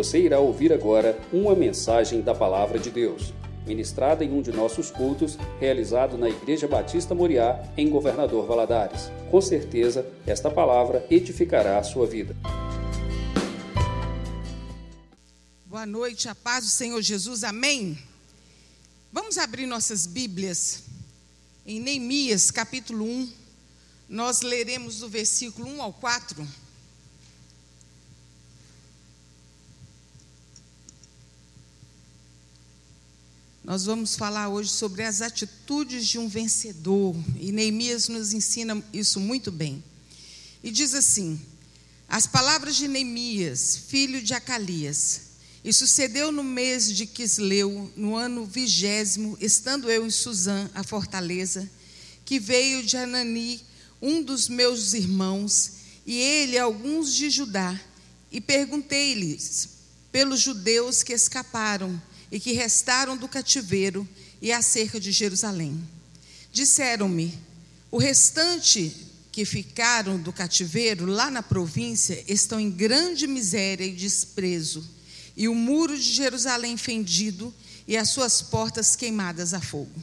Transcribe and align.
Você 0.00 0.18
irá 0.18 0.40
ouvir 0.40 0.72
agora 0.72 1.20
uma 1.30 1.54
mensagem 1.54 2.22
da 2.22 2.34
Palavra 2.34 2.78
de 2.78 2.90
Deus, 2.90 3.34
ministrada 3.66 4.24
em 4.24 4.32
um 4.32 4.40
de 4.40 4.50
nossos 4.50 4.90
cultos, 4.90 5.36
realizado 5.60 6.16
na 6.16 6.26
Igreja 6.26 6.66
Batista 6.66 7.14
Moriá, 7.14 7.62
em 7.76 7.90
Governador 7.90 8.46
Valadares. 8.46 9.10
Com 9.30 9.42
certeza, 9.42 10.10
esta 10.26 10.50
palavra 10.50 11.06
edificará 11.10 11.78
a 11.78 11.82
sua 11.82 12.06
vida. 12.06 12.34
Boa 15.66 15.84
noite, 15.84 16.30
a 16.30 16.34
paz 16.34 16.64
do 16.64 16.70
Senhor 16.70 17.02
Jesus, 17.02 17.44
amém. 17.44 17.98
Vamos 19.12 19.36
abrir 19.36 19.66
nossas 19.66 20.06
Bíblias 20.06 20.84
em 21.66 21.78
Neemias 21.78 22.50
capítulo 22.50 23.04
1. 23.04 23.28
Nós 24.08 24.40
leremos 24.40 25.00
do 25.00 25.10
versículo 25.10 25.68
1 25.68 25.82
ao 25.82 25.92
4. 25.92 26.69
Nós 33.70 33.84
vamos 33.84 34.16
falar 34.16 34.48
hoje 34.48 34.68
sobre 34.68 35.04
as 35.04 35.22
atitudes 35.22 36.04
de 36.08 36.18
um 36.18 36.26
vencedor, 36.26 37.14
e 37.38 37.52
Neemias 37.52 38.08
nos 38.08 38.32
ensina 38.32 38.82
isso 38.92 39.20
muito 39.20 39.52
bem. 39.52 39.80
E 40.60 40.72
diz 40.72 40.92
assim: 40.92 41.40
As 42.08 42.26
palavras 42.26 42.74
de 42.74 42.88
Neemias, 42.88 43.76
filho 43.86 44.20
de 44.20 44.34
Acalias, 44.34 45.20
e 45.62 45.72
sucedeu 45.72 46.32
no 46.32 46.42
mês 46.42 46.92
de 46.92 47.06
Quisleu, 47.06 47.88
no 47.96 48.16
ano 48.16 48.44
vigésimo, 48.44 49.38
estando 49.40 49.88
eu 49.88 50.04
em 50.04 50.10
Suzã, 50.10 50.68
a 50.74 50.82
fortaleza, 50.82 51.70
que 52.24 52.40
veio 52.40 52.82
de 52.82 52.96
Anani, 52.96 53.60
um 54.02 54.20
dos 54.20 54.48
meus 54.48 54.94
irmãos, 54.94 55.74
e 56.04 56.18
ele 56.18 56.58
alguns 56.58 57.14
de 57.14 57.30
Judá, 57.30 57.80
e 58.32 58.40
perguntei-lhes 58.40 59.68
pelos 60.10 60.40
judeus 60.40 61.04
que 61.04 61.12
escaparam 61.12 62.02
e 62.30 62.38
que 62.38 62.52
restaram 62.52 63.16
do 63.16 63.28
cativeiro 63.28 64.08
e 64.40 64.52
acerca 64.52 65.00
de 65.00 65.12
Jerusalém. 65.12 65.80
Disseram-me: 66.52 67.38
o 67.90 67.98
restante 67.98 68.94
que 69.32 69.44
ficaram 69.44 70.18
do 70.18 70.32
cativeiro 70.32 71.06
lá 71.06 71.30
na 71.30 71.42
província 71.42 72.24
estão 72.26 72.58
em 72.58 72.70
grande 72.70 73.26
miséria 73.26 73.84
e 73.84 73.92
desprezo 73.92 74.84
e 75.36 75.48
o 75.48 75.54
muro 75.54 75.96
de 75.96 76.12
Jerusalém 76.12 76.76
fendido 76.76 77.54
e 77.86 77.96
as 77.96 78.10
suas 78.10 78.42
portas 78.42 78.94
queimadas 78.94 79.54
a 79.54 79.60
fogo. 79.60 80.02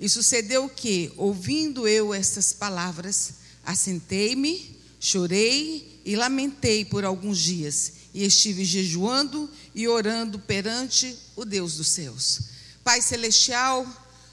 E 0.00 0.08
sucedeu 0.08 0.68
que, 0.68 1.12
ouvindo 1.16 1.86
eu 1.86 2.12
estas 2.12 2.52
palavras, 2.52 3.34
assentei-me, 3.64 4.76
chorei 4.98 6.00
e 6.04 6.16
lamentei 6.16 6.84
por 6.84 7.04
alguns 7.04 7.38
dias, 7.38 7.92
e 8.14 8.24
estive 8.24 8.64
jejuando 8.64 9.48
e 9.74 9.88
orando 9.88 10.38
perante 10.38 11.16
o 11.34 11.44
Deus 11.44 11.76
dos 11.76 11.88
céus. 11.88 12.40
Pai 12.84 13.00
celestial, 13.00 13.86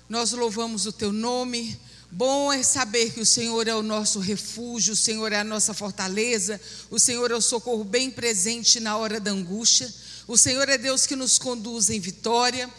nós 0.07 0.31
louvamos 0.31 0.85
o 0.85 0.91
teu 0.91 1.11
nome. 1.13 1.79
Bom 2.11 2.51
é 2.51 2.63
saber 2.63 3.13
que 3.13 3.21
o 3.21 3.25
Senhor 3.25 3.67
é 3.67 3.75
o 3.75 3.83
nosso 3.83 4.19
refúgio, 4.19 4.93
o 4.93 4.97
Senhor 4.97 5.31
é 5.31 5.39
a 5.39 5.43
nossa 5.43 5.73
fortaleza, 5.73 6.59
o 6.89 6.97
Senhor 6.97 7.29
é 7.29 7.35
o 7.35 7.41
socorro 7.41 7.83
bem 7.83 8.09
presente 8.09 8.79
na 8.79 8.97
hora 8.97 9.19
da 9.19 9.31
angústia. 9.31 9.93
O 10.27 10.37
Senhor 10.37 10.67
é 10.67 10.77
Deus 10.77 11.05
que 11.05 11.15
nos 11.15 11.37
conduz 11.37 11.89
em 11.89 11.99
vitória. 11.99 12.69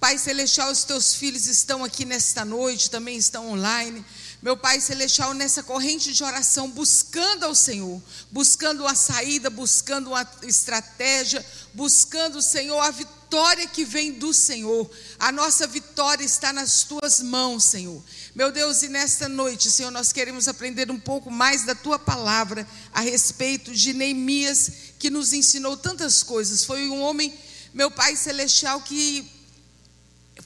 Pai 0.00 0.16
Celestial, 0.18 0.72
os 0.72 0.82
teus 0.82 1.14
filhos 1.14 1.46
estão 1.46 1.84
aqui 1.84 2.04
nesta 2.04 2.44
noite, 2.44 2.90
também 2.90 3.16
estão 3.16 3.50
online. 3.50 4.04
Meu 4.42 4.56
Pai 4.56 4.80
Celestial, 4.80 5.34
nessa 5.34 5.62
corrente 5.62 6.14
de 6.14 6.24
oração, 6.24 6.70
buscando 6.70 7.44
ao 7.44 7.54
Senhor, 7.54 8.02
buscando 8.30 8.84
uma 8.84 8.94
saída, 8.94 9.50
buscando 9.50 10.08
uma 10.08 10.26
estratégia, 10.44 11.44
buscando, 11.74 12.40
Senhor, 12.40 12.78
a 12.80 12.90
vitória 12.90 13.66
que 13.66 13.84
vem 13.84 14.12
do 14.12 14.32
Senhor. 14.32 14.90
A 15.18 15.30
nossa 15.30 15.66
vitória 15.66 16.24
está 16.24 16.54
nas 16.54 16.84
tuas 16.84 17.20
mãos, 17.20 17.64
Senhor. 17.64 18.02
Meu 18.34 18.50
Deus, 18.50 18.82
e 18.82 18.88
nesta 18.88 19.28
noite, 19.28 19.70
Senhor, 19.70 19.90
nós 19.90 20.10
queremos 20.10 20.48
aprender 20.48 20.90
um 20.90 20.98
pouco 20.98 21.30
mais 21.30 21.66
da 21.66 21.74
tua 21.74 21.98
palavra 21.98 22.66
a 22.94 23.02
respeito 23.02 23.74
de 23.74 23.92
Neemias 23.92 24.72
que 24.98 25.10
nos 25.10 25.34
ensinou 25.34 25.76
tantas 25.76 26.22
coisas. 26.22 26.64
Foi 26.64 26.88
um 26.88 27.02
homem, 27.02 27.38
meu 27.74 27.90
Pai 27.90 28.16
Celestial, 28.16 28.80
que 28.80 29.30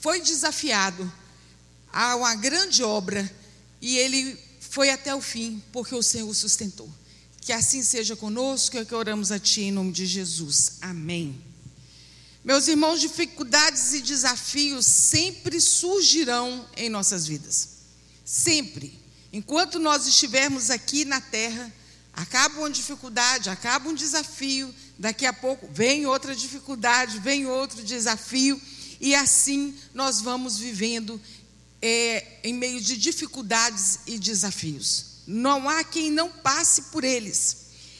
foi 0.00 0.20
desafiado 0.20 1.10
a 1.92 2.16
uma 2.16 2.34
grande 2.34 2.82
obra 2.82 3.43
e 3.80 3.96
ele 3.96 4.38
foi 4.60 4.90
até 4.90 5.14
o 5.14 5.20
fim, 5.20 5.62
porque 5.72 5.94
o 5.94 6.02
Senhor 6.02 6.28
o 6.28 6.34
sustentou. 6.34 6.88
Que 7.40 7.52
assim 7.52 7.82
seja 7.82 8.16
conosco, 8.16 8.78
é 8.78 8.84
que 8.84 8.94
oramos 8.94 9.30
a 9.30 9.38
Ti 9.38 9.62
em 9.62 9.72
nome 9.72 9.92
de 9.92 10.06
Jesus. 10.06 10.78
Amém. 10.80 11.40
Meus 12.44 12.68
irmãos, 12.68 13.00
dificuldades 13.00 13.92
e 13.94 14.00
desafios 14.00 14.86
sempre 14.86 15.60
surgirão 15.60 16.66
em 16.76 16.88
nossas 16.88 17.26
vidas. 17.26 17.68
Sempre. 18.24 18.98
Enquanto 19.32 19.78
nós 19.78 20.06
estivermos 20.06 20.70
aqui 20.70 21.04
na 21.04 21.20
terra, 21.20 21.72
Acaba 22.16 22.60
uma 22.60 22.70
dificuldade, 22.70 23.50
acaba 23.50 23.88
um 23.88 23.94
desafio, 23.94 24.72
daqui 24.96 25.26
a 25.26 25.32
pouco 25.32 25.68
vem 25.72 26.06
outra 26.06 26.34
dificuldade, 26.34 27.18
vem 27.18 27.46
outro 27.46 27.82
desafio, 27.82 28.60
e 29.00 29.14
assim 29.16 29.74
nós 29.92 30.20
vamos 30.20 30.56
vivendo 30.56 31.20
é, 31.86 32.38
em 32.42 32.54
meio 32.54 32.80
de 32.80 32.96
dificuldades 32.96 33.98
e 34.06 34.18
desafios. 34.18 35.04
Não 35.26 35.68
há 35.68 35.84
quem 35.84 36.10
não 36.10 36.30
passe 36.30 36.84
por 36.84 37.04
eles. 37.04 37.56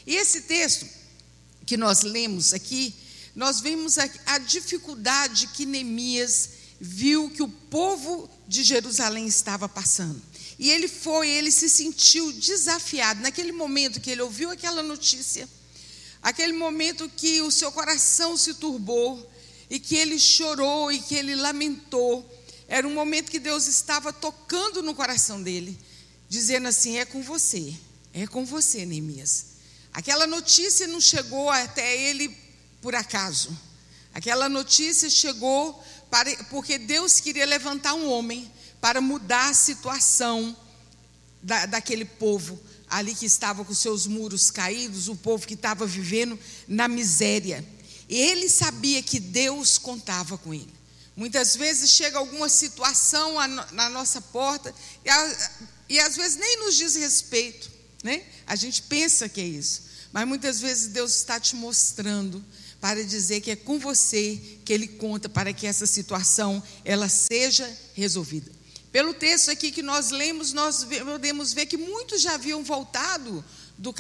E 0.06 0.16
esse 0.16 0.40
texto 0.42 0.86
que 1.66 1.76
nós 1.76 2.00
lemos 2.00 2.54
aqui, 2.54 2.94
nós 3.36 3.60
vemos 3.60 3.98
a, 3.98 4.08
a 4.24 4.38
dificuldade 4.38 5.48
que 5.48 5.66
Neemias 5.66 6.48
viu 6.80 7.28
que 7.28 7.42
o 7.42 7.48
povo 7.48 8.30
de 8.48 8.64
Jerusalém 8.64 9.26
estava 9.26 9.68
passando. 9.68 10.22
E 10.58 10.70
ele 10.70 10.88
foi, 10.88 11.28
ele 11.28 11.50
se 11.50 11.68
sentiu 11.68 12.32
desafiado. 12.32 13.20
Naquele 13.20 13.52
momento 13.52 14.00
que 14.00 14.10
ele 14.10 14.22
ouviu 14.22 14.50
aquela 14.50 14.82
notícia, 14.82 15.46
aquele 16.22 16.54
momento 16.54 17.06
que 17.14 17.42
o 17.42 17.50
seu 17.50 17.70
coração 17.70 18.34
se 18.34 18.54
turbou, 18.54 19.30
e 19.68 19.78
que 19.78 19.96
ele 19.96 20.18
chorou 20.18 20.92
e 20.92 21.00
que 21.00 21.14
ele 21.14 21.34
lamentou, 21.34 22.24
era 22.68 22.86
um 22.86 22.94
momento 22.94 23.30
que 23.30 23.38
Deus 23.38 23.66
estava 23.66 24.12
tocando 24.12 24.82
no 24.82 24.94
coração 24.94 25.42
dele, 25.42 25.78
dizendo 26.28 26.68
assim: 26.68 26.98
é 26.98 27.04
com 27.04 27.22
você, 27.22 27.74
é 28.12 28.26
com 28.26 28.44
você, 28.44 28.84
Neemias. 28.86 29.46
Aquela 29.92 30.26
notícia 30.26 30.86
não 30.86 31.00
chegou 31.00 31.50
até 31.50 31.96
ele 31.96 32.36
por 32.82 32.94
acaso. 32.94 33.56
Aquela 34.12 34.48
notícia 34.48 35.08
chegou 35.08 35.82
para, 36.10 36.34
porque 36.44 36.78
Deus 36.78 37.20
queria 37.20 37.46
levantar 37.46 37.94
um 37.94 38.10
homem 38.10 38.50
para 38.80 39.00
mudar 39.00 39.50
a 39.50 39.54
situação 39.54 40.56
da, 41.42 41.66
daquele 41.66 42.04
povo 42.04 42.60
ali 42.88 43.14
que 43.14 43.26
estava 43.26 43.64
com 43.64 43.72
seus 43.72 44.06
muros 44.06 44.50
caídos, 44.50 45.08
o 45.08 45.16
povo 45.16 45.46
que 45.46 45.54
estava 45.54 45.86
vivendo 45.86 46.38
na 46.66 46.88
miséria. 46.88 47.64
E 48.08 48.16
ele 48.16 48.48
sabia 48.48 49.02
que 49.02 49.18
Deus 49.18 49.78
contava 49.78 50.36
com 50.36 50.52
ele. 50.52 50.73
Muitas 51.16 51.54
vezes 51.54 51.90
chega 51.90 52.18
alguma 52.18 52.48
situação 52.48 53.34
na 53.72 53.88
nossa 53.88 54.20
porta 54.20 54.74
e, 55.04 55.94
e 55.94 56.00
às 56.00 56.16
vezes 56.16 56.36
nem 56.36 56.58
nos 56.58 56.74
diz 56.74 56.96
respeito, 56.96 57.70
né? 58.02 58.22
A 58.46 58.56
gente 58.56 58.82
pensa 58.82 59.28
que 59.28 59.40
é 59.40 59.44
isso, 59.44 59.82
mas 60.12 60.26
muitas 60.26 60.60
vezes 60.60 60.88
Deus 60.88 61.14
está 61.14 61.38
te 61.38 61.54
mostrando 61.54 62.44
para 62.80 63.02
dizer 63.04 63.40
que 63.40 63.50
é 63.50 63.56
com 63.56 63.78
você 63.78 64.40
que 64.64 64.72
Ele 64.72 64.88
conta 64.88 65.28
para 65.28 65.52
que 65.52 65.66
essa 65.66 65.86
situação 65.86 66.62
ela 66.84 67.08
seja 67.08 67.66
resolvida. 67.94 68.50
Pelo 68.90 69.14
texto 69.14 69.50
aqui 69.50 69.72
que 69.72 69.82
nós 69.82 70.10
lemos, 70.10 70.52
nós 70.52 70.84
podemos 70.84 71.52
ver 71.52 71.66
que 71.66 71.76
muitos 71.76 72.20
já 72.20 72.34
haviam 72.34 72.62
voltado 72.62 73.44
do, 73.78 73.92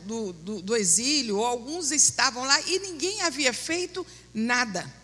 do, 0.00 0.32
do, 0.32 0.62
do 0.62 0.76
exílio, 0.76 1.36
ou 1.36 1.44
alguns 1.44 1.90
estavam 1.90 2.44
lá 2.44 2.60
e 2.62 2.78
ninguém 2.80 3.20
havia 3.22 3.52
feito 3.52 4.06
nada. 4.34 4.99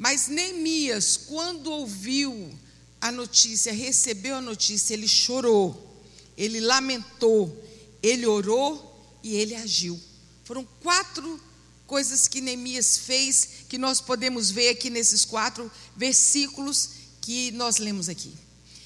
Mas 0.00 0.28
Neemias, 0.28 1.18
quando 1.18 1.70
ouviu 1.70 2.58
a 3.02 3.12
notícia, 3.12 3.70
recebeu 3.70 4.36
a 4.36 4.40
notícia, 4.40 4.94
ele 4.94 5.06
chorou, 5.06 6.02
ele 6.38 6.58
lamentou, 6.58 7.54
ele 8.02 8.24
orou 8.24 9.18
e 9.22 9.34
ele 9.34 9.54
agiu. 9.54 10.00
Foram 10.42 10.66
quatro 10.80 11.38
coisas 11.86 12.26
que 12.26 12.40
Neemias 12.40 12.96
fez 12.96 13.46
que 13.68 13.76
nós 13.76 14.00
podemos 14.00 14.50
ver 14.50 14.70
aqui 14.70 14.88
nesses 14.88 15.26
quatro 15.26 15.70
versículos 15.94 16.92
que 17.20 17.50
nós 17.50 17.76
lemos 17.76 18.08
aqui. 18.08 18.32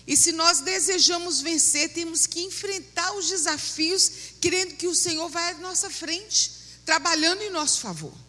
E 0.08 0.16
se 0.16 0.32
nós 0.32 0.62
desejamos 0.62 1.40
vencer, 1.40 1.92
temos 1.92 2.26
que 2.26 2.40
enfrentar 2.40 3.14
os 3.14 3.28
desafios, 3.28 4.10
crendo 4.40 4.74
que 4.74 4.88
o 4.88 4.94
Senhor 4.96 5.28
vai 5.28 5.52
à 5.52 5.58
nossa 5.58 5.88
frente, 5.88 6.50
trabalhando 6.84 7.40
em 7.40 7.50
nosso 7.50 7.78
favor. 7.78 8.23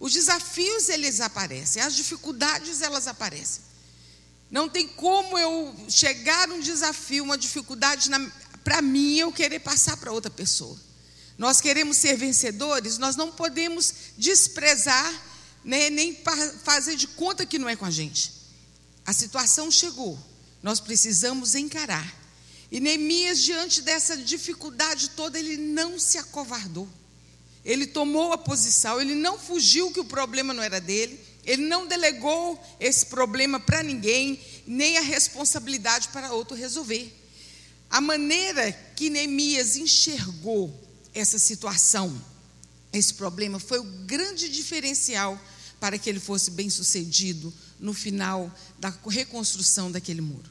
Os 0.00 0.12
desafios 0.12 0.88
eles 0.88 1.20
aparecem, 1.20 1.82
as 1.82 1.94
dificuldades 1.94 2.82
elas 2.82 3.06
aparecem. 3.06 3.62
Não 4.50 4.68
tem 4.68 4.88
como 4.88 5.36
eu 5.36 5.74
chegar 5.88 6.48
um 6.50 6.60
desafio, 6.60 7.24
uma 7.24 7.36
dificuldade 7.36 8.08
para 8.64 8.80
mim 8.80 9.18
eu 9.18 9.32
querer 9.32 9.60
passar 9.60 9.96
para 9.96 10.12
outra 10.12 10.30
pessoa. 10.30 10.78
Nós 11.36 11.60
queremos 11.60 11.96
ser 11.96 12.16
vencedores, 12.16 12.98
nós 12.98 13.16
não 13.16 13.30
podemos 13.30 13.92
desprezar 14.16 15.28
né, 15.64 15.90
nem 15.90 16.16
fazer 16.64 16.96
de 16.96 17.06
conta 17.06 17.46
que 17.46 17.58
não 17.58 17.68
é 17.68 17.76
com 17.76 17.84
a 17.84 17.90
gente. 17.90 18.32
A 19.04 19.12
situação 19.12 19.70
chegou, 19.70 20.18
nós 20.62 20.80
precisamos 20.80 21.54
encarar. 21.54 22.16
E 22.70 22.80
Neemias, 22.80 23.40
diante 23.42 23.80
dessa 23.82 24.16
dificuldade 24.16 25.10
toda, 25.10 25.38
ele 25.38 25.56
não 25.56 25.98
se 25.98 26.18
acovardou. 26.18 26.88
Ele 27.68 27.86
tomou 27.86 28.32
a 28.32 28.38
posição, 28.38 28.98
ele 28.98 29.14
não 29.14 29.38
fugiu 29.38 29.92
que 29.92 30.00
o 30.00 30.04
problema 30.06 30.54
não 30.54 30.62
era 30.62 30.80
dele, 30.80 31.20
ele 31.44 31.66
não 31.66 31.86
delegou 31.86 32.58
esse 32.80 33.04
problema 33.04 33.60
para 33.60 33.82
ninguém, 33.82 34.40
nem 34.66 34.96
a 34.96 35.02
responsabilidade 35.02 36.08
para 36.08 36.32
outro 36.32 36.56
resolver. 36.56 37.14
A 37.90 38.00
maneira 38.00 38.72
que 38.96 39.10
Neemias 39.10 39.76
enxergou 39.76 40.74
essa 41.12 41.38
situação, 41.38 42.18
esse 42.90 43.12
problema, 43.12 43.58
foi 43.58 43.78
o 43.78 43.84
grande 44.06 44.48
diferencial 44.48 45.38
para 45.78 45.98
que 45.98 46.08
ele 46.08 46.20
fosse 46.20 46.50
bem 46.50 46.70
sucedido 46.70 47.52
no 47.78 47.92
final 47.92 48.50
da 48.78 48.90
reconstrução 49.10 49.92
daquele 49.92 50.22
muro. 50.22 50.50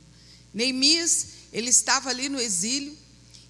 Neemias, 0.54 1.26
ele 1.52 1.72
estava 1.72 2.12
ali 2.12 2.30
no 2.30 2.40
exílio 2.40 2.96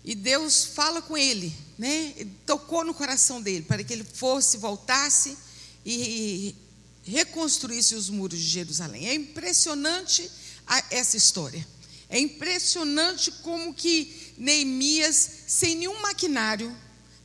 e 0.06 0.16
Deus 0.16 0.64
fala 0.64 1.02
com 1.02 1.18
ele, 1.18 1.54
né? 1.78 2.14
tocou 2.46 2.84
no 2.84 2.94
coração 2.94 3.42
dele 3.42 3.64
para 3.64 3.84
que 3.84 3.94
ele 3.94 4.04
fosse, 4.04 4.58
voltasse 4.58 5.38
e 5.86 6.56
reconstruísse 7.04 7.96
os 7.96 8.10
muros 8.10 8.40
de 8.40 8.48
Jerusalém. 8.48 9.08
É 9.08 9.14
impressionante 9.14 10.30
essa 10.90 11.16
história. 11.16 11.66
É 12.10 12.20
impressionante 12.20 13.32
como 13.44 13.74
que 13.74 14.34
Neemias, 14.38 15.30
sem 15.48 15.76
nenhum 15.76 16.02
maquinário, 16.02 16.76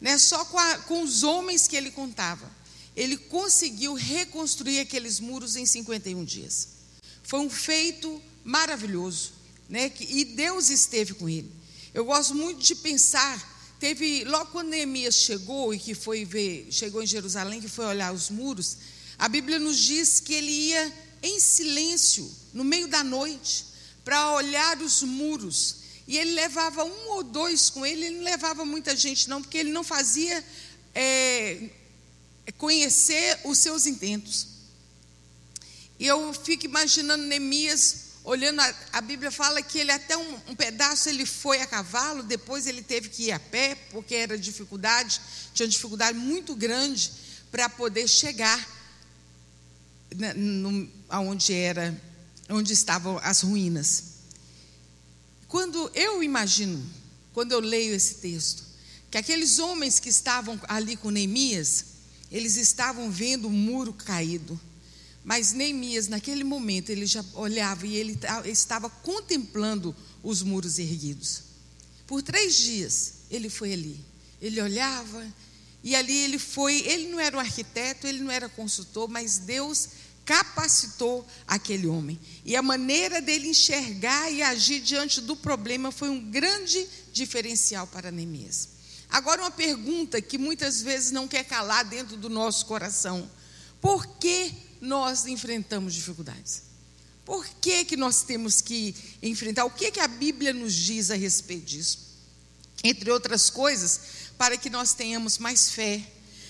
né, 0.01 0.19
só 0.19 0.45
com, 0.45 0.59
a, 0.59 0.79
com 0.79 1.03
os 1.03 1.23
homens 1.23 1.69
que 1.69 1.77
ele 1.77 1.91
contava, 1.91 2.51
ele 2.97 3.17
conseguiu 3.17 3.95
reconstruir 3.95 4.81
aqueles 4.81 5.21
muros 5.21 5.57
em 5.57 5.65
51 5.65 6.25
dias. 6.25 6.69
Foi 7.23 7.41
um 7.41 7.49
feito 7.49 8.21
maravilhoso, 8.45 9.33
né? 9.69 9.91
E 10.01 10.25
Deus 10.25 10.69
esteve 10.69 11.15
com 11.15 11.29
ele. 11.29 11.51
Eu 11.95 12.05
gosto 12.05 12.35
muito 12.35 12.61
de 12.61 12.75
pensar. 12.75 13.52
Teve 13.83 14.23
logo 14.23 14.53
quando 14.53 14.69
Neemias 14.69 15.17
chegou 15.17 15.75
e 15.75 15.79
que 15.79 15.93
foi 15.93 16.25
ver, 16.25 16.69
chegou 16.71 17.03
em 17.03 17.07
Jerusalém, 17.07 17.61
que 17.61 17.67
foi 17.67 17.85
olhar 17.85 18.15
os 18.15 18.31
muros. 18.31 18.77
A 19.19 19.29
Bíblia 19.29 19.59
nos 19.59 19.77
diz 19.77 20.21
que 20.21 20.33
ele 20.35 20.53
ia 20.53 20.93
em 21.21 21.41
silêncio 21.41 22.33
no 22.55 22.63
meio 22.63 22.87
da 22.87 23.03
noite 23.03 23.65
para 24.05 24.35
olhar 24.35 24.81
os 24.81 25.03
muros. 25.03 25.79
E 26.07 26.17
ele 26.17 26.31
levava 26.31 26.85
um 26.85 27.09
ou 27.09 27.25
dois 27.25 27.71
com 27.71 27.85
ele. 27.85 28.07
Ele 28.07 28.19
não 28.19 28.23
levava 28.23 28.65
muita 28.65 28.95
gente 28.95 29.29
não, 29.29 29.43
porque 29.43 29.59
ele 29.59 29.73
não 29.73 29.83
fazia 29.83 30.45
é, 30.95 31.69
conhecer 32.59 33.41
os 33.45 33.59
seus 33.59 33.85
intentos. 33.85 34.47
E 35.99 36.07
eu 36.07 36.33
fico 36.33 36.67
imaginando 36.67 37.25
Neemias 37.25 38.02
olhando, 38.25 38.61
a, 38.61 38.75
a 38.95 39.01
Bíblia 39.01 39.31
fala 39.31 39.63
que 39.63 39.79
ele 39.79 39.91
até 39.91 40.17
um, 40.17 40.35
um, 40.49 40.55
pedaço 40.55 41.09
ele 41.09 41.27
foi 41.27 41.61
a 41.61 41.67
cavalo, 41.67 42.23
depois 42.23 42.67
ele 42.67 42.83
teve 42.83 43.09
que 43.09 43.25
ir 43.25 43.33
a 43.33 43.41
pé, 43.41 43.75
porque 43.91 44.15
era 44.15 44.39
dificuldade, 44.39 45.21
tinha 45.53 45.69
dificuldade 45.69 46.17
muito 46.17 46.55
grande 46.55 47.13
para 47.51 47.69
poder 47.69 48.09
chegar 48.09 48.69
na, 50.17 50.35
no, 50.35 50.89
aonde 51.09 51.53
era, 51.53 52.01
onde 52.49 52.73
estavam 52.73 53.19
as 53.23 53.43
ruínas. 53.43 54.05
Quando 55.49 55.91
eu 55.95 56.23
imagino, 56.23 56.83
quando 57.33 57.53
eu 57.53 57.61
leio 57.61 57.95
esse 57.95 58.17
texto, 58.17 58.65
que 59.11 59.19
aqueles 59.19 59.59
homens 59.59 59.99
que 59.99 60.09
estavam 60.09 60.59
ali 60.69 60.97
com 60.97 61.11
Neemias, 61.11 61.85
eles 62.31 62.57
estavam 62.57 63.11
vendo 63.11 63.49
o 63.49 63.51
muro 63.51 63.93
caído. 63.93 64.59
Mas 65.25 65.53
Neemias, 65.53 66.09
naquele 66.09 66.43
momento, 66.43 66.91
ele 66.91 67.07
já 67.07 67.25
olhava 67.35 67.87
e 67.87 67.97
ele 67.97 68.19
estava 68.45 68.91
contemplando 68.91 69.95
os 70.23 70.43
muros 70.43 70.79
erguidos. 70.79 71.43
Por 72.07 72.23
três 72.23 72.57
dias 72.57 73.15
ele 73.31 73.49
foi 73.49 73.73
ali. 73.73 74.01
Ele 74.41 74.61
olhava 74.61 75.27
e 75.83 75.95
ali 75.95 76.17
ele 76.17 76.39
foi. 76.39 76.81
Ele 76.81 77.09
não 77.09 77.21
era 77.21 77.37
um 77.37 77.41
arquiteto, 77.41 78.07
ele 78.07 78.21
não 78.21 78.31
era 78.31 78.49
consultor, 78.49 79.09
mas 79.09 79.39
Deus 79.39 79.89
capacitou 80.25 81.27
aquele 81.47 81.87
homem. 81.87 82.19
E 82.45 82.55
a 82.55 82.63
maneira 82.63 83.21
dele 83.21 83.49
enxergar 83.49 84.31
e 84.31 84.43
agir 84.43 84.81
diante 84.81 85.21
do 85.21 85.37
problema 85.37 85.91
foi 85.91 86.09
um 86.09 86.31
grande 86.31 86.87
diferencial 87.13 87.87
para 87.87 88.11
Neemias. 88.11 88.69
Agora, 89.09 89.43
uma 89.43 89.51
pergunta 89.51 90.23
que 90.23 90.39
muitas 90.39 90.81
vezes 90.81 91.11
não 91.11 91.29
quer 91.29 91.45
calar 91.45 91.85
dentro 91.85 92.17
do 92.17 92.31
nosso 92.31 92.67
coração: 92.67 93.29
por 93.81 94.07
que 94.19 94.53
nós 94.83 95.27
enfrentamos 95.27 95.95
dificuldades? 95.95 96.65
Por 97.25 97.47
que, 97.61 97.85
que 97.85 97.97
nós 97.97 98.23
temos 98.23 98.61
que 98.61 98.93
enfrentar? 99.23 99.65
O 99.65 99.71
que, 99.71 99.93
que 99.93 100.01
a 100.01 100.09
Bíblia 100.09 100.53
nos 100.53 100.75
diz 100.75 101.09
a 101.13 101.15
respeito 101.15 101.67
disso? 101.67 101.99
Entre 102.83 103.09
outras 103.09 103.49
coisas, 103.49 104.01
para 104.37 104.57
que 104.57 104.69
nós 104.69 104.93
tenhamos 104.93 105.39
mais 105.39 105.71
fé, 105.71 106.05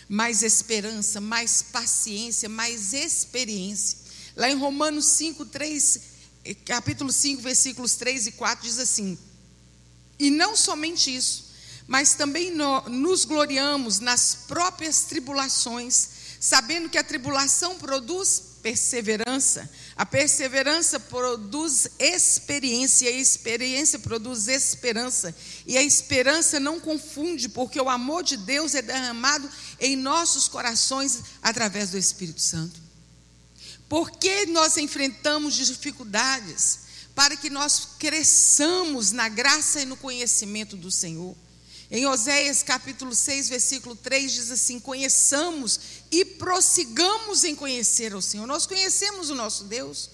mais 0.09 0.43
esperança, 0.43 1.21
mais 1.21 1.61
paciência, 1.61 2.49
mais 2.49 2.95
experiência. 2.95 3.99
Lá 4.35 4.49
em 4.49 4.57
Romanos 4.57 5.05
5, 5.05 5.45
3, 5.45 6.01
capítulo 6.65 7.13
5, 7.13 7.43
versículos 7.43 7.97
3 7.97 8.29
e 8.29 8.33
4, 8.33 8.65
diz 8.67 8.79
assim: 8.79 9.19
E 10.19 10.31
não 10.31 10.57
somente 10.57 11.15
isso, 11.15 11.42
mas 11.87 12.15
também 12.15 12.53
nos 12.89 13.25
gloriamos 13.25 14.01
nas 14.01 14.35
próprias 14.47 15.03
tribulações, 15.03 16.09
sabendo 16.41 16.89
que 16.89 16.99
a 16.99 17.05
tribulação 17.05 17.77
produz 17.77 18.53
perseverança, 18.63 19.69
a 19.97 20.07
perseverança 20.07 21.01
produz 21.01 21.89
experiência, 21.99 23.09
a 23.09 23.13
experiência 23.13 23.99
produz 23.99 24.47
esperança, 24.47 25.35
e 25.67 25.77
a 25.77 25.83
esperança 25.83 26.61
não 26.61 26.79
confunde, 26.79 27.49
porque 27.49 27.81
o 27.81 27.91
amor 27.91 28.23
de 28.23 28.37
Deus 28.37 28.75
é 28.75 28.83
derramado 28.83 29.51
em 29.81 29.97
nossos 29.97 30.49
corações 30.49 31.23
através 31.43 31.91
do 31.91 31.99
Espírito 31.99 32.41
Santo. 32.41 32.81
Porque 33.89 34.47
nós 34.47 34.79
enfrentamos 34.79 35.55
dificuldades? 35.55 36.79
Para 37.15 37.37
que 37.37 37.51
nós 37.51 37.89
cresçamos 37.99 39.13
na 39.13 39.29
graça 39.29 39.83
e 39.83 39.85
no 39.85 39.99
conhecimento 39.99 40.79
do 40.79 40.91
Senhor. 40.91 41.37
Em 41.95 42.07
Oséias 42.07 42.63
capítulo 42.63 43.15
6, 43.15 43.51
versículo 43.51 43.95
3 43.95 44.33
diz 44.33 44.51
assim: 44.51 44.81
Conheçamos 44.81 45.79
e 46.11 46.25
prossigamos 46.25 47.45
em 47.45 47.55
conhecer 47.55 48.15
ao 48.15 48.23
Senhor. 48.23 48.47
Nós 48.47 48.65
conhecemos 48.65 49.29
o 49.29 49.35
nosso 49.35 49.65
Deus, 49.65 50.09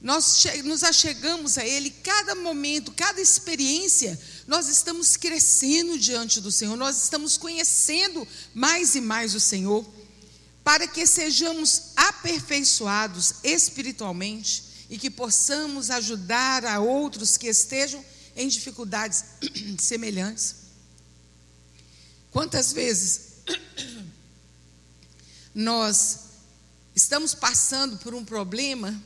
nós 0.00 0.44
nos 0.62 0.84
achegamos 0.84 1.58
a 1.58 1.66
Ele, 1.66 1.90
cada 1.90 2.36
momento, 2.36 2.92
cada 2.92 3.20
experiência, 3.20 4.16
nós 4.46 4.68
estamos 4.68 5.16
crescendo 5.16 5.98
diante 5.98 6.40
do 6.40 6.52
Senhor, 6.52 6.76
nós 6.76 7.02
estamos 7.02 7.36
conhecendo 7.36 8.24
mais 8.54 8.94
e 8.94 9.00
mais 9.00 9.34
o 9.34 9.40
Senhor, 9.40 9.84
para 10.62 10.86
que 10.86 11.04
sejamos 11.04 11.82
aperfeiçoados 11.96 13.34
espiritualmente 13.42 14.62
e 14.88 14.96
que 14.96 15.10
possamos 15.10 15.90
ajudar 15.90 16.64
a 16.64 16.78
outros 16.78 17.36
que 17.36 17.48
estejam 17.48 18.04
em 18.36 18.46
dificuldades 18.46 19.24
semelhantes. 19.80 20.65
Quantas 22.36 22.70
vezes 22.70 23.20
nós 25.54 26.18
estamos 26.94 27.32
passando 27.32 27.96
por 27.96 28.14
um 28.14 28.26
problema, 28.26 29.02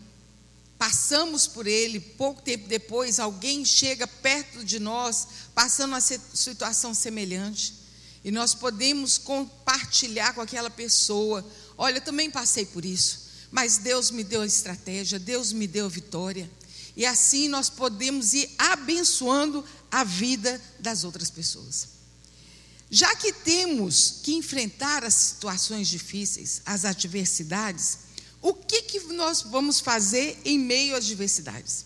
passamos 0.77 1.47
por 1.47 1.65
ele, 1.65 2.01
pouco 2.01 2.43
tempo 2.43 2.67
depois 2.67 3.21
alguém 3.21 3.65
chega 3.65 4.05
perto 4.05 4.65
de 4.65 4.81
nós, 4.81 5.29
passando 5.55 5.93
uma 5.93 6.01
situação 6.01 6.93
semelhante, 6.93 7.73
e 8.25 8.33
nós 8.33 8.53
podemos 8.53 9.17
compartilhar 9.17 10.35
com 10.35 10.41
aquela 10.41 10.69
pessoa: 10.69 11.49
olha, 11.79 11.99
eu 11.99 12.05
também 12.05 12.33
passei 12.33 12.67
por 12.67 12.85
isso, 12.85 13.29
mas 13.53 13.79
Deus 13.79 14.11
me 14.11 14.25
deu 14.25 14.41
a 14.41 14.47
estratégia, 14.47 15.21
Deus 15.21 15.53
me 15.53 15.69
deu 15.69 15.87
a 15.87 15.89
vitória. 15.89 16.51
E 16.97 17.07
assim 17.07 17.47
nós 17.47 17.71
podemos 17.71 18.35
ir 18.35 18.51
abençoando 18.59 19.65
a 19.89 20.03
vida 20.03 20.61
das 20.81 21.05
outras 21.05 21.31
pessoas. 21.31 22.00
Já 22.91 23.15
que 23.15 23.33
temos 23.33 24.21
que 24.25 24.35
enfrentar 24.35 25.05
as 25.05 25.15
situações 25.15 25.87
difíceis, 25.87 26.61
as 26.67 26.85
adversidades, 26.85 27.99
o 28.43 28.53
que, 28.53 28.83
que 28.83 29.01
nós 29.13 29.43
vamos 29.43 29.79
fazer 29.79 30.41
em 30.45 30.59
meio 30.59 30.97
às 30.97 31.05
adversidades? 31.05 31.85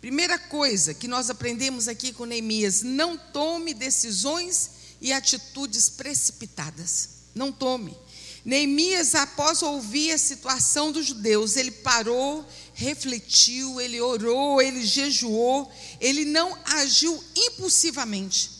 Primeira 0.00 0.38
coisa 0.38 0.92
que 0.92 1.06
nós 1.06 1.30
aprendemos 1.30 1.86
aqui 1.86 2.12
com 2.12 2.24
Neemias: 2.24 2.82
não 2.82 3.16
tome 3.16 3.72
decisões 3.72 4.70
e 5.00 5.12
atitudes 5.12 5.88
precipitadas. 5.88 7.08
Não 7.34 7.52
tome. 7.52 7.96
Neemias, 8.44 9.14
após 9.14 9.60
ouvir 9.62 10.12
a 10.12 10.18
situação 10.18 10.90
dos 10.90 11.06
judeus, 11.06 11.56
ele 11.56 11.70
parou, 11.70 12.46
refletiu, 12.74 13.80
ele 13.80 14.00
orou, 14.00 14.62
ele 14.62 14.84
jejuou, 14.86 15.70
ele 16.00 16.24
não 16.24 16.56
agiu 16.64 17.22
impulsivamente. 17.34 18.55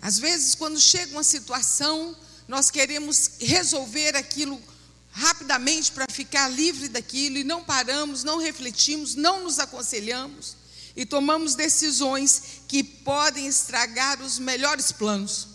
Às 0.00 0.18
vezes, 0.18 0.54
quando 0.54 0.80
chega 0.80 1.12
uma 1.12 1.24
situação, 1.24 2.16
nós 2.48 2.70
queremos 2.70 3.32
resolver 3.38 4.16
aquilo 4.16 4.60
rapidamente 5.12 5.92
para 5.92 6.06
ficar 6.10 6.48
livre 6.48 6.88
daquilo 6.88 7.38
e 7.38 7.44
não 7.44 7.64
paramos, 7.64 8.24
não 8.24 8.38
refletimos, 8.38 9.14
não 9.14 9.44
nos 9.44 9.58
aconselhamos 9.58 10.56
e 10.96 11.04
tomamos 11.04 11.54
decisões 11.54 12.42
que 12.66 12.82
podem 12.82 13.46
estragar 13.46 14.20
os 14.22 14.38
melhores 14.38 14.92
planos. 14.92 15.48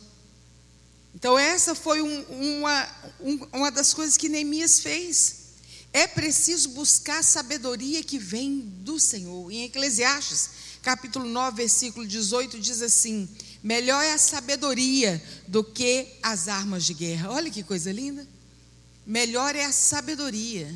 Então, 1.14 1.40
essa 1.40 1.74
foi 1.74 2.02
um, 2.02 2.22
uma, 2.60 2.90
um, 3.20 3.48
uma 3.54 3.72
das 3.72 3.94
coisas 3.94 4.18
que 4.18 4.30
Neemias 4.30 4.80
fez. 4.80 5.46
É 5.94 6.06
preciso 6.06 6.70
buscar 6.70 7.20
a 7.20 7.24
sabedoria 7.24 8.04
que 8.04 8.20
vem 8.20 8.60
do 8.60 9.00
Senhor. 9.00 9.50
Em 9.50 9.64
Eclesiastes, 9.64 10.50
capítulo 10.82 11.26
9, 11.26 11.56
versículo 11.56 12.06
18, 12.06 12.60
diz 12.60 12.82
assim: 12.82 13.30
Melhor 13.66 14.04
é 14.04 14.14
a 14.14 14.18
sabedoria 14.20 15.20
do 15.48 15.64
que 15.64 16.20
as 16.22 16.48
armas 16.48 16.86
de 16.86 16.94
guerra. 16.94 17.32
Olha 17.32 17.50
que 17.50 17.64
coisa 17.64 17.92
linda. 17.92 18.28
Melhor 19.04 19.56
é 19.56 19.66
a 19.66 19.72
sabedoria, 19.72 20.72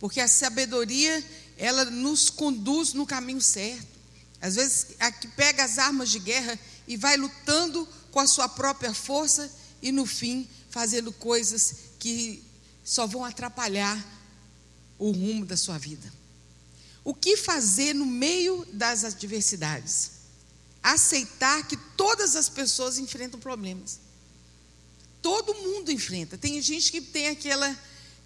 porque 0.00 0.18
a 0.18 0.26
sabedoria 0.26 1.24
ela 1.56 1.84
nos 1.84 2.30
conduz 2.30 2.92
no 2.92 3.06
caminho 3.06 3.40
certo. 3.40 3.86
Às 4.40 4.56
vezes, 4.56 4.86
a 4.98 5.12
que 5.12 5.28
pega 5.28 5.62
as 5.62 5.78
armas 5.78 6.10
de 6.10 6.18
guerra 6.18 6.58
e 6.88 6.96
vai 6.96 7.16
lutando 7.16 7.88
com 8.10 8.18
a 8.18 8.26
sua 8.26 8.48
própria 8.48 8.92
força 8.92 9.48
e 9.80 9.92
no 9.92 10.04
fim 10.04 10.48
fazendo 10.70 11.12
coisas 11.12 11.76
que 12.00 12.42
só 12.82 13.06
vão 13.06 13.24
atrapalhar 13.24 13.96
o 14.98 15.12
rumo 15.12 15.46
da 15.46 15.56
sua 15.56 15.78
vida. 15.78 16.12
O 17.04 17.14
que 17.14 17.36
fazer 17.36 17.94
no 17.94 18.04
meio 18.04 18.66
das 18.72 19.04
adversidades? 19.04 20.23
Aceitar 20.84 21.66
que 21.66 21.76
todas 21.96 22.36
as 22.36 22.48
pessoas 22.48 22.98
enfrentam 22.98 23.40
problemas. 23.40 23.98
Todo 25.22 25.54
mundo 25.54 25.90
enfrenta. 25.90 26.36
Tem 26.36 26.60
gente 26.60 26.92
que 26.92 27.00
tem 27.00 27.28
aquela, 27.28 27.76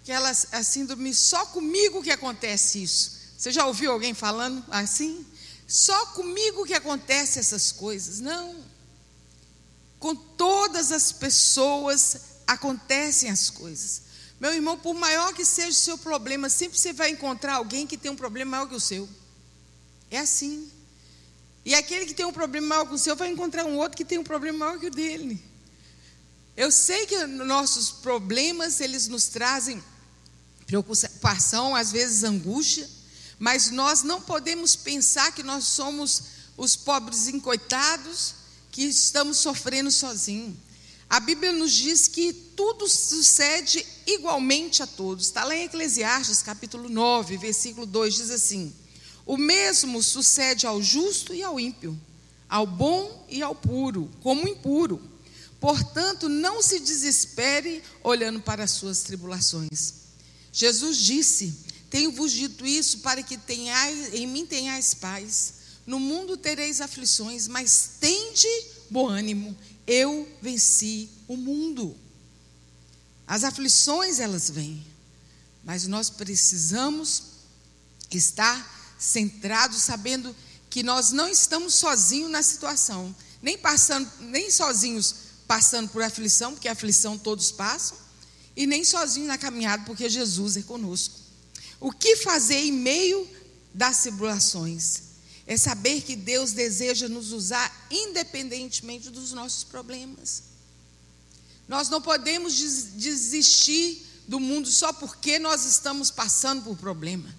aquela 0.03 0.29
a 0.29 0.61
síndrome, 0.61 1.15
só 1.15 1.45
comigo 1.45 2.03
que 2.03 2.11
acontece 2.11 2.83
isso. 2.83 3.17
Você 3.37 3.53
já 3.53 3.65
ouviu 3.65 3.93
alguém 3.93 4.13
falando 4.13 4.61
assim? 4.69 5.25
Só 5.65 6.07
comigo 6.07 6.65
que 6.65 6.73
acontece 6.73 7.39
essas 7.39 7.71
coisas. 7.71 8.19
Não. 8.19 8.61
Com 9.97 10.13
todas 10.13 10.91
as 10.91 11.13
pessoas 11.13 12.17
acontecem 12.45 13.29
as 13.29 13.49
coisas. 13.49 14.01
Meu 14.39 14.53
irmão, 14.53 14.77
por 14.77 14.93
maior 14.93 15.33
que 15.33 15.45
seja 15.45 15.69
o 15.69 15.73
seu 15.73 15.97
problema, 15.97 16.49
sempre 16.49 16.77
você 16.77 16.91
vai 16.91 17.11
encontrar 17.11 17.55
alguém 17.55 17.87
que 17.87 17.97
tem 17.97 18.11
um 18.11 18.15
problema 18.15 18.51
maior 18.51 18.67
que 18.67 18.75
o 18.75 18.79
seu. 18.79 19.07
É 20.11 20.19
assim. 20.19 20.69
E 21.65 21.75
aquele 21.75 22.05
que 22.05 22.13
tem 22.13 22.25
um 22.25 22.33
problema 22.33 22.67
maior 22.67 22.87
que 22.87 22.93
o 22.93 22.97
seu 22.97 23.15
vai 23.15 23.29
encontrar 23.29 23.65
um 23.65 23.77
outro 23.77 23.97
que 23.97 24.05
tem 24.05 24.17
um 24.17 24.23
problema 24.23 24.65
maior 24.65 24.79
que 24.79 24.87
o 24.87 24.91
dele. 24.91 25.41
Eu 26.55 26.71
sei 26.71 27.05
que 27.05 27.25
nossos 27.25 27.89
problemas, 27.91 28.79
eles 28.79 29.07
nos 29.07 29.27
trazem 29.27 29.81
preocupação, 30.65 31.75
às 31.75 31.91
vezes 31.91 32.23
angústia, 32.23 32.89
mas 33.37 33.71
nós 33.71 34.03
não 34.03 34.21
podemos 34.21 34.75
pensar 34.75 35.31
que 35.31 35.41
nós 35.41 35.63
somos 35.63 36.23
os 36.57 36.75
pobres 36.75 37.27
encoitados 37.27 38.35
que 38.71 38.83
estamos 38.83 39.37
sofrendo 39.37 39.89
sozinhos. 39.89 40.55
A 41.09 41.19
Bíblia 41.19 41.51
nos 41.51 41.73
diz 41.73 42.07
que 42.07 42.31
tudo 42.31 42.87
sucede 42.87 43.83
igualmente 44.05 44.83
a 44.83 44.87
todos. 44.87 45.25
Está 45.25 45.43
lá 45.43 45.55
em 45.55 45.63
Eclesiastes, 45.63 46.43
capítulo 46.43 46.87
9, 46.87 47.37
versículo 47.37 47.87
2, 47.87 48.13
diz 48.13 48.29
assim: 48.29 48.71
O 49.29 49.37
mesmo 49.37 50.01
sucede 50.01 50.65
ao 50.65 50.81
justo 50.81 51.35
e 51.35 51.43
ao 51.43 51.59
ímpio, 51.59 51.95
ao 52.49 52.65
bom 52.65 53.27
e 53.29 53.43
ao 53.43 53.53
puro, 53.53 54.09
como 54.21 54.47
impuro. 54.47 54.99
Portanto, 55.59 56.27
não 56.27 56.63
se 56.63 56.79
desespere 56.79 57.83
olhando 58.03 58.41
para 58.41 58.63
as 58.63 58.71
suas 58.71 59.01
tribulações. 59.01 59.93
Jesus 60.51 60.97
disse: 60.97 61.53
Tenho-vos 61.91 62.31
dito 62.31 62.65
isso 62.65 63.01
para 63.01 63.21
que 63.21 63.37
tenhais, 63.37 64.15
em 64.15 64.25
mim 64.25 64.47
tenhais 64.47 64.95
paz. 64.95 65.53
No 65.85 65.99
mundo 65.99 66.35
tereis 66.35 66.81
aflições, 66.81 67.47
mas 67.47 67.91
tende 67.99 68.47
bom 68.89 69.07
ânimo. 69.07 69.55
Eu 69.85 70.27
venci 70.41 71.07
o 71.27 71.37
mundo. 71.37 71.95
As 73.27 73.43
aflições 73.43 74.19
elas 74.19 74.49
vêm, 74.49 74.83
mas 75.63 75.85
nós 75.85 76.09
precisamos 76.09 77.21
estar 78.09 78.78
centrados, 78.99 79.81
sabendo 79.81 80.35
que 80.69 80.83
nós 80.83 81.11
não 81.11 81.27
estamos 81.27 81.73
sozinhos 81.73 82.29
na 82.29 82.43
situação, 82.43 83.15
nem 83.41 83.57
passando, 83.57 84.07
nem 84.19 84.51
sozinhos 84.51 85.15
passando 85.47 85.89
por 85.89 86.03
aflição, 86.03 86.51
porque 86.51 86.67
aflição 86.67 87.17
todos 87.17 87.51
passam, 87.51 87.97
e 88.55 88.67
nem 88.67 88.83
sozinhos 88.83 89.29
na 89.29 89.37
caminhada, 89.37 89.85
porque 89.85 90.09
Jesus 90.09 90.57
é 90.57 90.61
conosco. 90.61 91.15
O 91.79 91.91
que 91.91 92.17
fazer 92.17 92.59
em 92.59 92.71
meio 92.71 93.27
das 93.73 94.01
tribulações? 94.03 95.03
É 95.47 95.57
saber 95.57 96.01
que 96.01 96.15
Deus 96.15 96.51
deseja 96.51 97.07
nos 97.07 97.31
usar 97.31 97.87
independentemente 97.89 99.09
dos 99.09 99.31
nossos 99.31 99.63
problemas. 99.63 100.43
Nós 101.67 101.89
não 101.89 102.01
podemos 102.01 102.55
desistir 102.95 104.05
do 104.27 104.39
mundo 104.39 104.69
só 104.69 104.93
porque 104.93 105.39
nós 105.39 105.65
estamos 105.65 106.11
passando 106.11 106.63
por 106.63 106.77
problema. 106.77 107.38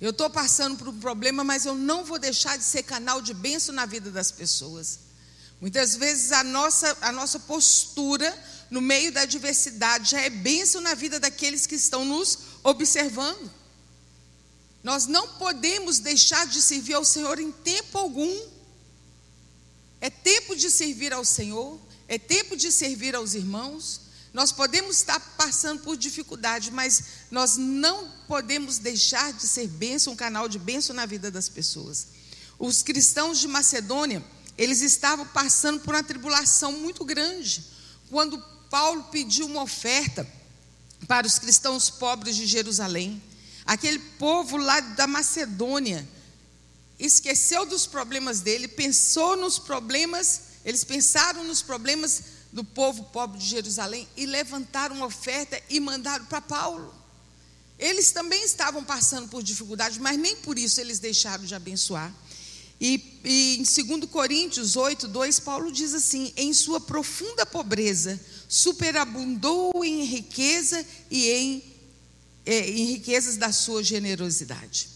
Eu 0.00 0.10
estou 0.10 0.30
passando 0.30 0.78
por 0.78 0.88
um 0.88 0.98
problema, 0.98 1.44
mas 1.44 1.66
eu 1.66 1.74
não 1.74 2.04
vou 2.04 2.18
deixar 2.18 2.56
de 2.56 2.64
ser 2.64 2.82
canal 2.82 3.20
de 3.20 3.34
bênção 3.34 3.74
na 3.74 3.84
vida 3.84 4.10
das 4.10 4.30
pessoas. 4.30 5.00
Muitas 5.60 5.94
vezes 5.94 6.32
a 6.32 6.42
nossa, 6.42 6.96
a 7.02 7.12
nossa 7.12 7.38
postura 7.38 8.34
no 8.70 8.80
meio 8.80 9.12
da 9.12 9.22
adversidade 9.22 10.12
já 10.12 10.20
é 10.20 10.30
bênção 10.30 10.80
na 10.80 10.94
vida 10.94 11.20
daqueles 11.20 11.66
que 11.66 11.74
estão 11.74 12.04
nos 12.04 12.38
observando. 12.62 13.50
Nós 14.82 15.06
não 15.06 15.28
podemos 15.34 15.98
deixar 15.98 16.46
de 16.46 16.62
servir 16.62 16.94
ao 16.94 17.04
Senhor 17.04 17.38
em 17.38 17.52
tempo 17.52 17.98
algum. 17.98 18.40
É 20.00 20.08
tempo 20.08 20.56
de 20.56 20.70
servir 20.70 21.12
ao 21.12 21.26
Senhor, 21.26 21.78
é 22.08 22.18
tempo 22.18 22.56
de 22.56 22.72
servir 22.72 23.14
aos 23.14 23.34
irmãos. 23.34 24.00
Nós 24.32 24.52
podemos 24.52 24.96
estar 24.96 25.18
passando 25.36 25.80
por 25.82 25.96
dificuldade, 25.96 26.70
mas 26.70 27.02
nós 27.30 27.56
não 27.56 28.08
podemos 28.28 28.78
deixar 28.78 29.32
de 29.32 29.46
ser 29.46 29.66
bênção, 29.66 30.12
um 30.12 30.16
canal 30.16 30.48
de 30.48 30.58
bênção 30.58 30.94
na 30.94 31.04
vida 31.04 31.30
das 31.30 31.48
pessoas. 31.48 32.06
Os 32.58 32.82
cristãos 32.82 33.38
de 33.40 33.48
Macedônia, 33.48 34.24
eles 34.56 34.82
estavam 34.82 35.26
passando 35.26 35.80
por 35.80 35.94
uma 35.94 36.02
tribulação 36.02 36.72
muito 36.72 37.04
grande. 37.04 37.64
Quando 38.08 38.38
Paulo 38.70 39.04
pediu 39.04 39.46
uma 39.46 39.62
oferta 39.62 40.26
para 41.08 41.26
os 41.26 41.38
cristãos 41.38 41.90
pobres 41.90 42.36
de 42.36 42.46
Jerusalém, 42.46 43.20
aquele 43.66 43.98
povo 43.98 44.56
lá 44.56 44.78
da 44.80 45.08
Macedônia 45.08 46.08
esqueceu 47.00 47.66
dos 47.66 47.86
problemas 47.86 48.40
dele, 48.40 48.68
pensou 48.68 49.36
nos 49.36 49.58
problemas, 49.58 50.42
eles 50.64 50.84
pensaram 50.84 51.42
nos 51.42 51.62
problemas 51.62 52.22
do 52.52 52.64
povo 52.64 53.04
pobre 53.04 53.38
de 53.38 53.46
Jerusalém 53.46 54.08
e 54.16 54.26
levantaram 54.26 54.96
uma 54.96 55.06
oferta 55.06 55.60
e 55.68 55.78
mandaram 55.78 56.24
para 56.26 56.40
Paulo. 56.40 56.94
Eles 57.78 58.10
também 58.10 58.44
estavam 58.44 58.84
passando 58.84 59.28
por 59.28 59.42
dificuldades, 59.42 59.98
mas 59.98 60.18
nem 60.18 60.36
por 60.36 60.58
isso 60.58 60.80
eles 60.80 60.98
deixaram 60.98 61.44
de 61.44 61.54
abençoar. 61.54 62.12
E, 62.80 63.20
e 63.24 63.56
em 63.58 63.98
2 63.98 64.10
Coríntios 64.10 64.74
8, 64.74 65.06
2, 65.06 65.40
Paulo 65.40 65.70
diz 65.70 65.94
assim: 65.94 66.32
em 66.36 66.52
sua 66.52 66.80
profunda 66.80 67.46
pobreza, 67.46 68.18
superabundou 68.48 69.84
em 69.84 70.04
riqueza 70.04 70.84
e 71.10 71.30
em, 71.30 71.64
é, 72.44 72.70
em 72.70 72.84
riquezas 72.86 73.36
da 73.36 73.52
sua 73.52 73.82
generosidade. 73.82 74.88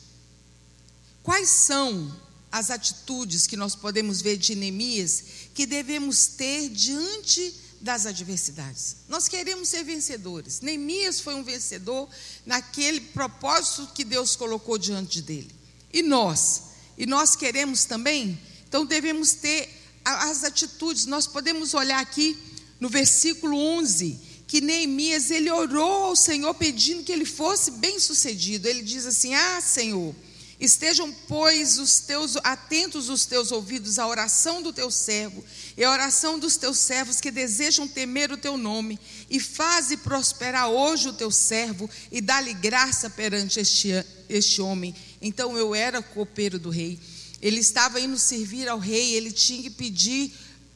Quais 1.23 1.49
são 1.49 2.14
as 2.54 2.70
atitudes 2.70 3.46
que 3.46 3.56
nós 3.56 3.75
podemos 3.75 4.20
ver 4.20 4.37
de 4.37 4.54
Neemias 4.54 5.25
que 5.54 5.66
devemos 5.66 6.26
ter 6.26 6.68
diante 6.68 7.54
das 7.80 8.06
adversidades? 8.06 8.96
Nós 9.08 9.28
queremos 9.28 9.68
ser 9.68 9.82
vencedores. 9.84 10.61
Neemias 10.61 11.20
foi 11.20 11.34
um 11.34 11.42
vencedor 11.42 12.08
naquele 12.46 13.00
propósito 13.00 13.88
que 13.94 14.04
Deus 14.04 14.37
colocou 14.37 14.78
diante 14.78 15.20
dele. 15.20 15.50
E 15.92 16.02
nós? 16.02 16.75
e 16.96 17.06
nós 17.06 17.34
queremos 17.34 17.84
também, 17.84 18.38
então 18.68 18.87
devemos 18.87 19.32
ter 19.32 19.68
as 20.04 20.44
atitudes. 20.44 21.06
Nós 21.06 21.26
podemos 21.26 21.75
olhar 21.75 22.00
aqui 22.00 22.38
no 22.78 22.88
versículo 22.88 23.56
11, 23.56 24.18
que 24.46 24.61
Neemias 24.61 25.30
ele 25.30 25.50
orou 25.50 26.04
ao 26.04 26.16
Senhor 26.16 26.54
pedindo 26.54 27.02
que 27.02 27.11
ele 27.11 27.25
fosse 27.25 27.73
bem-sucedido. 27.73 28.68
Ele 28.68 28.82
diz 28.82 29.06
assim: 29.06 29.34
"Ah, 29.34 29.61
Senhor, 29.61 30.14
Estejam, 30.61 31.12
pois, 31.26 31.78
os 31.78 31.99
teus 31.99 32.37
atentos 32.37 33.08
os 33.08 33.26
teus 33.26 33.50
ouvidos 33.50 33.99
à 33.99 34.06
oração 34.06 34.62
do 34.62 34.73
teu 34.73 34.90
servo 34.90 35.44
e 35.76 35.82
à 35.82 35.90
oração 35.90 36.38
dos 36.38 36.56
teus 36.56 36.78
servos 36.78 37.20
que 37.20 37.30
desejam 37.30 37.88
temer 37.88 38.30
o 38.30 38.37
teu 38.37 38.56
nome, 38.56 38.99
e 39.28 39.40
faze 39.40 39.96
prosperar 39.96 40.68
hoje 40.68 41.08
o 41.08 41.12
teu 41.12 41.30
servo 41.30 41.90
e 42.11 42.20
dá-lhe 42.20 42.54
graça 42.54 43.11
perante 43.11 43.58
este, 43.58 43.90
este 44.28 44.61
homem. 44.61 44.94
Então 45.20 45.58
eu 45.58 45.75
era 45.75 46.00
copeiro 46.00 46.58
do 46.58 46.70
rei. 46.70 47.00
Ele 47.42 47.61
estava 47.61 48.00
indo 48.00 48.18
servir 48.18 48.68
ao 48.68 48.78
rei, 48.78 49.14
ele 49.14 49.32
tinha 49.32 49.62
que 49.62 49.70
pedir 49.70 50.32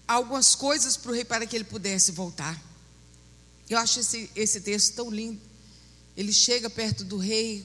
algumas 0.07 0.55
coisas 0.55 0.97
para 0.97 1.13
o 1.13 1.15
rei 1.15 1.25
para 1.25 1.47
que 1.47 1.57
ele 1.57 1.65
pudesse 1.65 2.11
voltar. 2.11 2.61
Eu 3.71 3.79
acho 3.79 4.01
esse, 4.01 4.31
esse 4.35 4.61
texto 4.61 4.95
tão 4.95 5.11
lindo. 5.11 5.41
Ele 6.17 6.33
chega 6.33 6.69
perto 6.69 7.05
do 7.05 7.17
rei 7.17 7.65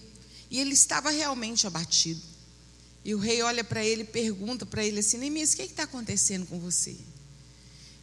e 0.53 0.59
ele 0.59 0.73
estava 0.73 1.09
realmente 1.09 1.65
abatido. 1.65 2.21
E 3.03 3.15
o 3.15 3.17
rei 3.17 3.41
olha 3.41 3.63
para 3.63 3.83
ele 3.83 4.03
e 4.03 4.05
pergunta 4.05 4.67
para 4.67 4.85
ele 4.85 4.99
assim: 4.99 5.17
Neemias, 5.17 5.53
o 5.53 5.55
que 5.55 5.63
está 5.63 5.81
acontecendo 5.81 6.45
com 6.45 6.59
você? 6.59 6.95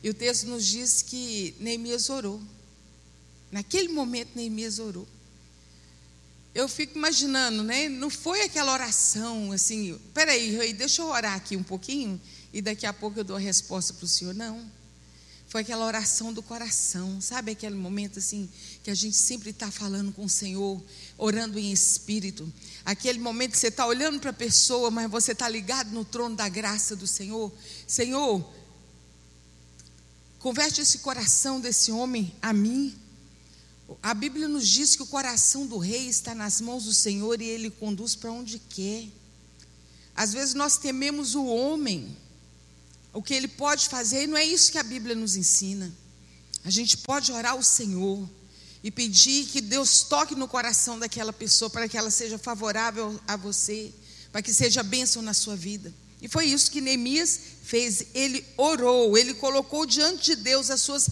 E 0.02 0.10
o 0.10 0.14
texto 0.14 0.48
nos 0.48 0.66
diz 0.66 1.00
que 1.00 1.54
Neemias 1.60 2.10
orou. 2.10 2.42
Naquele 3.52 3.88
momento, 3.88 4.30
Neemias 4.34 4.80
orou. 4.80 5.06
Eu 6.52 6.68
fico 6.68 6.98
imaginando, 6.98 7.62
né? 7.62 7.88
Não 7.88 8.10
foi 8.10 8.42
aquela 8.42 8.72
oração 8.72 9.52
assim, 9.52 9.96
peraí, 10.12 10.50
rei, 10.50 10.72
deixa 10.72 11.02
eu 11.02 11.06
orar 11.06 11.34
aqui 11.34 11.56
um 11.56 11.62
pouquinho 11.62 12.20
e 12.52 12.60
daqui 12.60 12.84
a 12.84 12.92
pouco 12.92 13.20
eu 13.20 13.24
dou 13.24 13.36
a 13.36 13.40
resposta 13.40 13.94
para 13.94 14.04
o 14.04 14.08
senhor. 14.08 14.34
Não. 14.34 14.68
Foi 15.50 15.62
aquela 15.62 15.84
oração 15.84 16.32
do 16.32 16.44
coração, 16.44 17.20
sabe 17.20 17.50
aquele 17.50 17.74
momento 17.74 18.20
assim 18.20 18.48
que 18.84 18.90
a 18.90 18.94
gente 18.94 19.16
sempre 19.16 19.50
está 19.50 19.68
falando 19.68 20.12
com 20.12 20.24
o 20.24 20.28
Senhor, 20.28 20.80
orando 21.18 21.58
em 21.58 21.72
espírito. 21.72 22.50
Aquele 22.84 23.18
momento 23.18 23.50
que 23.50 23.58
você 23.58 23.66
está 23.66 23.84
olhando 23.84 24.20
para 24.20 24.30
a 24.30 24.32
pessoa, 24.32 24.92
mas 24.92 25.10
você 25.10 25.32
está 25.32 25.48
ligado 25.48 25.90
no 25.90 26.04
trono 26.04 26.36
da 26.36 26.48
graça 26.48 26.94
do 26.94 27.04
Senhor. 27.04 27.52
Senhor, 27.84 28.48
converte 30.38 30.82
esse 30.82 30.98
coração 30.98 31.60
desse 31.60 31.90
homem 31.90 32.32
a 32.40 32.52
mim. 32.52 32.96
A 34.00 34.14
Bíblia 34.14 34.46
nos 34.46 34.68
diz 34.68 34.94
que 34.94 35.02
o 35.02 35.06
coração 35.06 35.66
do 35.66 35.78
rei 35.78 36.06
está 36.06 36.32
nas 36.32 36.60
mãos 36.60 36.84
do 36.84 36.94
Senhor 36.94 37.42
e 37.42 37.46
ele 37.46 37.70
conduz 37.70 38.14
para 38.14 38.30
onde 38.30 38.60
quer. 38.60 39.08
Às 40.14 40.32
vezes 40.32 40.54
nós 40.54 40.78
tememos 40.78 41.34
o 41.34 41.44
homem 41.44 42.16
o 43.12 43.22
que 43.22 43.34
ele 43.34 43.48
pode 43.48 43.88
fazer, 43.88 44.24
e 44.24 44.26
não 44.26 44.36
é 44.36 44.44
isso 44.44 44.70
que 44.70 44.78
a 44.78 44.82
Bíblia 44.82 45.14
nos 45.14 45.36
ensina. 45.36 45.92
A 46.64 46.70
gente 46.70 46.96
pode 46.98 47.32
orar 47.32 47.52
ao 47.52 47.62
Senhor 47.62 48.28
e 48.82 48.90
pedir 48.90 49.46
que 49.46 49.60
Deus 49.60 50.02
toque 50.02 50.34
no 50.34 50.46
coração 50.46 50.98
daquela 50.98 51.32
pessoa 51.32 51.68
para 51.68 51.88
que 51.88 51.98
ela 51.98 52.10
seja 52.10 52.38
favorável 52.38 53.18
a 53.26 53.36
você, 53.36 53.92
para 54.30 54.42
que 54.42 54.52
seja 54.52 54.82
bênção 54.82 55.22
na 55.22 55.34
sua 55.34 55.56
vida. 55.56 55.92
E 56.22 56.28
foi 56.28 56.46
isso 56.46 56.70
que 56.70 56.80
Neemias 56.80 57.40
fez. 57.64 58.06
Ele 58.14 58.44
orou, 58.56 59.16
ele 59.16 59.34
colocou 59.34 59.86
diante 59.86 60.36
de 60.36 60.36
Deus 60.36 60.70
as 60.70 60.80
suas 60.80 61.08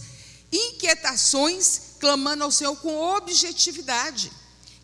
inquietações, 0.51 1.81
clamando 1.99 2.43
ao 2.43 2.51
Senhor 2.51 2.75
com 2.77 2.95
objetividade. 2.95 4.31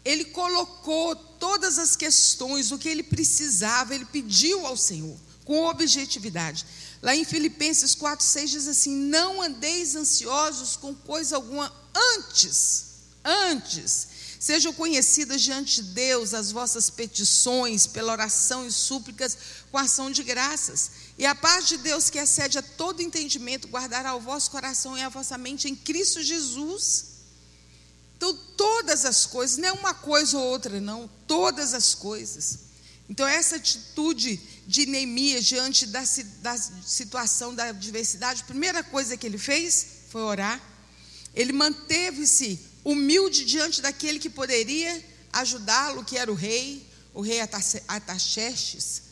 Ele 0.03 0.25
colocou 0.25 1.15
todas 1.15 1.79
as 1.79 1.95
questões, 1.95 2.71
o 2.71 2.77
que 2.77 2.89
ele 2.89 3.03
precisava, 3.03 3.95
ele 3.95 4.05
pediu 4.05 4.65
ao 4.65 4.75
Senhor 4.75 5.17
com 5.45 5.65
objetividade. 5.67 6.65
Lá 7.01 7.15
em 7.15 7.23
Filipenses 7.23 7.95
4,6 7.95 8.45
diz 8.47 8.67
assim: 8.67 8.93
Não 8.93 9.41
andeis 9.41 9.95
ansiosos 9.95 10.75
com 10.75 10.93
coisa 10.93 11.35
alguma 11.35 11.71
antes, 11.93 12.85
antes, 13.23 14.07
sejam 14.39 14.73
conhecidas 14.73 15.41
diante 15.41 15.81
de 15.81 15.89
Deus 15.93 16.33
as 16.33 16.51
vossas 16.51 16.89
petições, 16.89 17.87
pela 17.87 18.11
oração 18.11 18.67
e 18.67 18.71
súplicas, 18.71 19.37
com 19.71 19.77
ação 19.77 20.11
de 20.11 20.23
graças. 20.23 20.91
E 21.17 21.25
a 21.25 21.33
paz 21.33 21.67
de 21.67 21.77
Deus, 21.77 22.09
que 22.09 22.19
excede 22.19 22.57
a 22.57 22.61
todo 22.61 23.01
entendimento, 23.01 23.67
guardará 23.67 24.15
o 24.15 24.19
vosso 24.19 24.51
coração 24.51 24.97
e 24.97 25.01
a 25.01 25.09
vossa 25.09 25.37
mente 25.37 25.69
em 25.69 25.75
Cristo 25.75 26.21
Jesus. 26.21 27.15
Então, 28.17 28.35
todas 28.57 29.05
as 29.05 29.25
coisas, 29.25 29.57
não 29.57 29.69
é 29.69 29.71
uma 29.71 29.93
coisa 29.93 30.37
ou 30.37 30.43
outra, 30.43 30.79
não, 30.79 31.09
todas 31.27 31.73
as 31.73 31.93
coisas. 31.93 32.59
Então, 33.09 33.27
essa 33.27 33.57
atitude 33.57 34.39
de 34.67 34.85
Neemias 34.85 35.45
diante 35.45 35.85
da, 35.85 36.03
da 36.41 36.57
situação 36.57 37.53
da 37.53 37.65
adversidade, 37.65 38.41
a 38.41 38.45
primeira 38.45 38.83
coisa 38.83 39.15
que 39.15 39.25
ele 39.25 39.37
fez 39.37 39.85
foi 40.09 40.21
orar. 40.21 40.61
Ele 41.33 41.53
manteve-se 41.53 42.59
humilde 42.83 43.45
diante 43.45 43.81
daquele 43.81 44.19
que 44.19 44.29
poderia 44.29 45.03
ajudá-lo, 45.33 46.03
que 46.03 46.17
era 46.17 46.31
o 46.31 46.35
rei, 46.35 46.85
o 47.13 47.21
rei 47.21 47.39
Ataxerxes. 47.87 49.03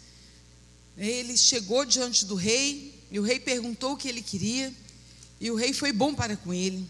Ele 0.97 1.36
chegou 1.36 1.86
diante 1.86 2.25
do 2.25 2.36
rei 2.36 2.93
e 3.12 3.19
o 3.19 3.23
rei 3.23 3.39
perguntou 3.39 3.93
o 3.93 3.97
que 3.97 4.08
ele 4.08 4.21
queria 4.21 4.73
e 5.39 5.51
o 5.51 5.56
rei 5.56 5.73
foi 5.73 5.91
bom 5.91 6.13
para 6.13 6.38
com 6.38 6.54
ele. 6.54 6.88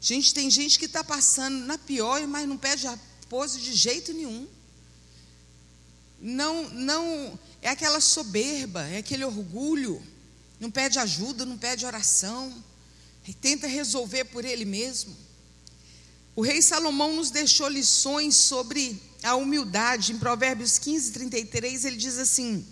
Gente, 0.00 0.32
tem 0.32 0.50
gente 0.50 0.78
que 0.78 0.86
está 0.86 1.04
passando 1.04 1.66
na 1.66 1.76
pior, 1.78 2.26
mas 2.26 2.48
não 2.48 2.56
pede 2.56 2.86
apoio 2.86 3.50
de 3.50 3.72
jeito 3.74 4.12
nenhum. 4.12 4.48
Não, 6.24 6.70
não 6.70 7.36
é 7.60 7.68
aquela 7.68 8.00
soberba, 8.00 8.86
é 8.86 8.98
aquele 8.98 9.24
orgulho, 9.24 10.00
não 10.60 10.70
pede 10.70 11.00
ajuda, 11.00 11.44
não 11.44 11.58
pede 11.58 11.84
oração, 11.84 12.62
e 13.26 13.34
tenta 13.34 13.66
resolver 13.66 14.26
por 14.26 14.44
ele 14.44 14.64
mesmo. 14.64 15.16
O 16.36 16.42
rei 16.42 16.62
Salomão 16.62 17.12
nos 17.12 17.32
deixou 17.32 17.68
lições 17.68 18.36
sobre 18.36 19.02
a 19.20 19.34
humildade. 19.34 20.12
Em 20.12 20.18
Provérbios 20.18 20.78
15, 20.78 21.10
33, 21.10 21.84
ele 21.84 21.96
diz 21.96 22.16
assim: 22.16 22.64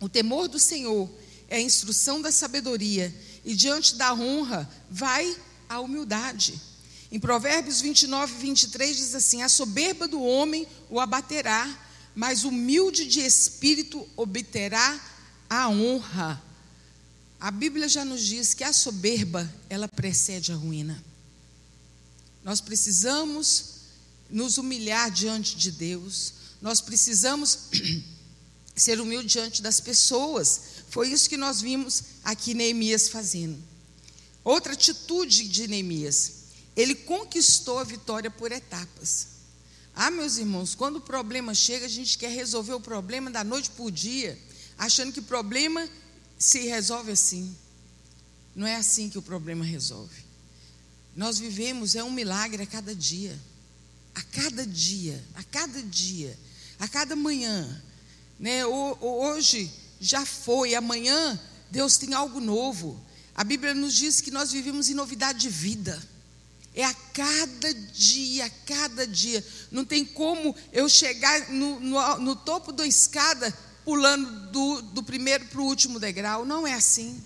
O 0.00 0.08
temor 0.08 0.48
do 0.48 0.58
Senhor 0.58 1.08
é 1.48 1.58
a 1.58 1.60
instrução 1.60 2.20
da 2.20 2.32
sabedoria, 2.32 3.14
e 3.44 3.54
diante 3.54 3.94
da 3.94 4.12
honra 4.12 4.68
vai 4.90 5.36
a 5.68 5.78
humildade. 5.78 6.60
Em 7.12 7.20
Provérbios 7.20 7.80
29, 7.80 8.34
23 8.34 8.96
diz 8.96 9.14
assim: 9.14 9.42
A 9.42 9.48
soberba 9.48 10.08
do 10.08 10.20
homem 10.20 10.66
o 10.88 10.98
abaterá, 10.98 11.68
mas 12.14 12.44
humilde 12.44 13.06
de 13.06 13.20
espírito 13.20 14.08
obterá 14.16 15.00
a 15.48 15.68
honra. 15.68 16.42
A 17.40 17.50
Bíblia 17.50 17.88
já 17.88 18.04
nos 18.04 18.22
diz 18.22 18.52
que 18.52 18.64
a 18.64 18.72
soberba, 18.72 19.50
ela 19.68 19.88
precede 19.88 20.52
a 20.52 20.56
ruína. 20.56 21.02
Nós 22.44 22.60
precisamos 22.60 23.80
nos 24.28 24.58
humilhar 24.58 25.10
diante 25.10 25.56
de 25.56 25.72
Deus, 25.72 26.34
nós 26.60 26.80
precisamos 26.80 27.70
ser 28.76 29.00
humildes 29.00 29.32
diante 29.32 29.62
das 29.62 29.80
pessoas. 29.80 30.60
Foi 30.90 31.08
isso 31.08 31.28
que 31.28 31.36
nós 31.36 31.60
vimos 31.60 32.02
aqui 32.24 32.54
Neemias 32.54 33.08
fazendo. 33.08 33.58
Outra 34.44 34.72
atitude 34.72 35.48
de 35.48 35.68
Neemias, 35.68 36.32
ele 36.76 36.94
conquistou 36.94 37.78
a 37.78 37.84
vitória 37.84 38.30
por 38.30 38.52
etapas. 38.52 39.39
Ah, 40.02 40.10
meus 40.10 40.38
irmãos, 40.38 40.74
quando 40.74 40.96
o 40.96 41.00
problema 41.02 41.52
chega, 41.52 41.84
a 41.84 41.88
gente 41.88 42.16
quer 42.16 42.30
resolver 42.30 42.72
o 42.72 42.80
problema 42.80 43.30
da 43.30 43.44
noite 43.44 43.68
para 43.68 43.84
o 43.84 43.90
dia, 43.90 44.38
achando 44.78 45.12
que 45.12 45.20
o 45.20 45.24
problema 45.24 45.86
se 46.38 46.60
resolve 46.60 47.12
assim. 47.12 47.54
Não 48.56 48.66
é 48.66 48.76
assim 48.76 49.10
que 49.10 49.18
o 49.18 49.22
problema 49.22 49.62
resolve. 49.62 50.24
Nós 51.14 51.38
vivemos 51.38 51.94
é 51.94 52.02
um 52.02 52.10
milagre 52.10 52.62
a 52.62 52.66
cada 52.66 52.94
dia. 52.94 53.38
A 54.14 54.22
cada 54.22 54.66
dia, 54.66 55.22
a 55.34 55.44
cada 55.44 55.82
dia, 55.82 56.38
a 56.78 56.88
cada 56.88 57.14
manhã. 57.14 57.82
Né? 58.38 58.64
Hoje 58.64 59.70
já 60.00 60.24
foi, 60.24 60.74
amanhã 60.74 61.38
Deus 61.70 61.98
tem 61.98 62.14
algo 62.14 62.40
novo. 62.40 62.98
A 63.34 63.44
Bíblia 63.44 63.74
nos 63.74 63.94
diz 63.94 64.22
que 64.22 64.30
nós 64.30 64.50
vivemos 64.50 64.88
em 64.88 64.94
novidade 64.94 65.40
de 65.40 65.50
vida. 65.50 66.02
É 66.80 66.84
a 66.84 66.94
cada 66.94 67.74
dia, 67.74 68.46
a 68.46 68.50
cada 68.64 69.06
dia. 69.06 69.44
Não 69.70 69.84
tem 69.84 70.02
como 70.02 70.56
eu 70.72 70.88
chegar 70.88 71.50
no, 71.50 71.78
no, 71.78 72.16
no 72.20 72.34
topo 72.36 72.72
da 72.72 72.86
escada 72.86 73.52
pulando 73.84 74.50
do, 74.50 74.80
do 74.80 75.02
primeiro 75.02 75.44
para 75.44 75.60
o 75.60 75.64
último 75.66 76.00
degrau. 76.00 76.46
Não 76.46 76.66
é 76.66 76.72
assim. 76.72 77.22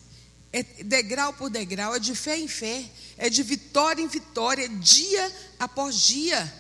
É 0.53 0.65
degrau 0.83 1.33
por 1.35 1.51
degrau, 1.51 1.95
é 1.95 2.01
de 2.01 2.17
fé 2.17 2.37
em 2.37 2.49
fé, 2.49 2.85
é 3.17 3.31
de 3.31 3.45
vitória 3.45 4.03
em 4.03 4.09
vitória, 4.09 4.69
dia 4.69 5.33
após 5.57 6.01
dia. 6.01 6.53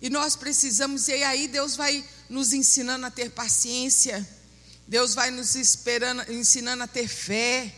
E 0.00 0.08
nós 0.08 0.36
precisamos, 0.36 1.08
e 1.08 1.24
aí 1.24 1.48
Deus 1.48 1.74
vai 1.74 2.04
nos 2.28 2.52
ensinando 2.52 3.06
a 3.06 3.10
ter 3.10 3.30
paciência, 3.30 4.24
Deus 4.86 5.14
vai 5.14 5.32
nos 5.32 5.56
esperando, 5.56 6.30
ensinando 6.32 6.84
a 6.84 6.86
ter 6.86 7.08
fé, 7.08 7.74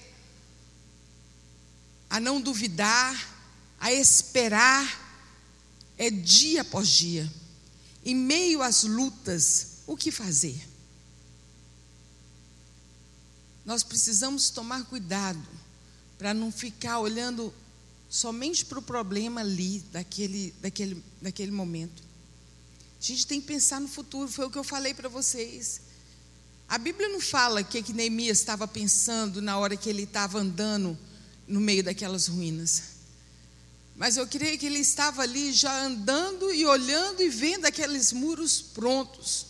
a 2.11 2.21
não 2.21 2.39
duvidar, 2.39 3.32
a 3.83 3.93
esperar 3.93 5.01
é 5.99 6.09
dia 6.09 6.61
após 6.61 6.87
dia. 6.89 7.31
Em 8.05 8.15
meio 8.15 8.63
às 8.63 8.85
lutas, 8.85 9.79
o 9.89 9.97
que 9.97 10.13
fazer? 10.13 10.69
Nós 13.67 13.83
precisamos 13.83 14.51
tomar 14.51 14.85
cuidado 14.85 15.43
para 16.17 16.33
não 16.33 16.53
ficar 16.53 17.01
olhando 17.01 17.53
somente 18.09 18.65
para 18.65 18.79
o 18.79 18.83
problema 18.83 19.41
ali, 19.41 19.81
daquele, 19.91 20.55
daquele, 20.63 21.03
daquele 21.21 21.51
momento. 21.51 22.05
A 23.01 23.05
gente 23.05 23.27
tem 23.27 23.41
que 23.41 23.49
pensar 23.49 23.81
no 23.81 23.89
futuro, 23.89 24.31
foi 24.31 24.47
o 24.47 24.51
que 24.51 24.59
eu 24.59 24.65
falei 24.65 24.95
para 24.95 25.09
vocês. 25.09 25.81
A 26.69 26.79
Bíblia 26.79 27.09
não 27.09 27.21
fala 27.21 27.63
o 27.63 27.65
que, 27.65 27.83
que 27.83 27.93
Neemias 27.93 28.39
estava 28.39 28.69
pensando 28.69 29.43
na 29.43 29.59
hora 29.59 29.77
que 29.77 29.89
ele 29.89 30.05
estava 30.05 30.39
andando 30.39 30.97
no 31.49 31.61
meio 31.61 31.83
daquelas 31.83 32.29
ruínas. 32.29 32.92
Mas 33.97 34.17
eu 34.17 34.27
creio 34.27 34.59
que 34.59 34.67
ele 34.67 34.79
estava 34.79 35.23
ali 35.23 35.53
já 35.53 35.85
andando 35.85 36.53
e 36.53 36.65
olhando 36.65 37.23
e 37.23 37.29
vendo 37.29 37.67
aqueles 37.67 38.13
muros 38.13 38.61
prontos. 38.61 39.47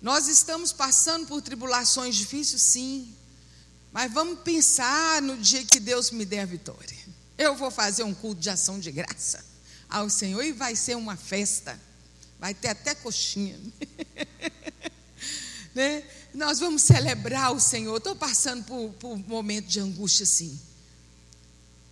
Nós 0.00 0.28
estamos 0.28 0.72
passando 0.72 1.26
por 1.26 1.42
tribulações 1.42 2.14
difíceis, 2.14 2.62
sim. 2.62 3.12
Mas 3.92 4.12
vamos 4.12 4.40
pensar 4.40 5.20
no 5.22 5.36
dia 5.36 5.64
que 5.64 5.80
Deus 5.80 6.10
me 6.10 6.24
der 6.24 6.40
a 6.40 6.46
vitória. 6.46 6.96
Eu 7.36 7.54
vou 7.54 7.70
fazer 7.70 8.02
um 8.04 8.14
culto 8.14 8.40
de 8.40 8.50
ação 8.50 8.78
de 8.78 8.90
graça. 8.90 9.44
ao 9.88 10.10
Senhor 10.10 10.42
e 10.42 10.52
vai 10.52 10.76
ser 10.76 10.96
uma 10.96 11.16
festa. 11.16 11.78
Vai 12.38 12.54
ter 12.54 12.68
até 12.68 12.94
coxinha. 12.94 13.58
né? 15.74 16.04
Nós 16.34 16.58
vamos 16.58 16.82
celebrar 16.82 17.52
o 17.52 17.60
Senhor. 17.60 17.96
Estou 17.96 18.14
passando 18.14 18.64
por, 18.64 18.90
por 18.94 19.12
um 19.12 19.18
momento 19.18 19.66
de 19.66 19.80
angústia, 19.80 20.26
sim. 20.26 20.58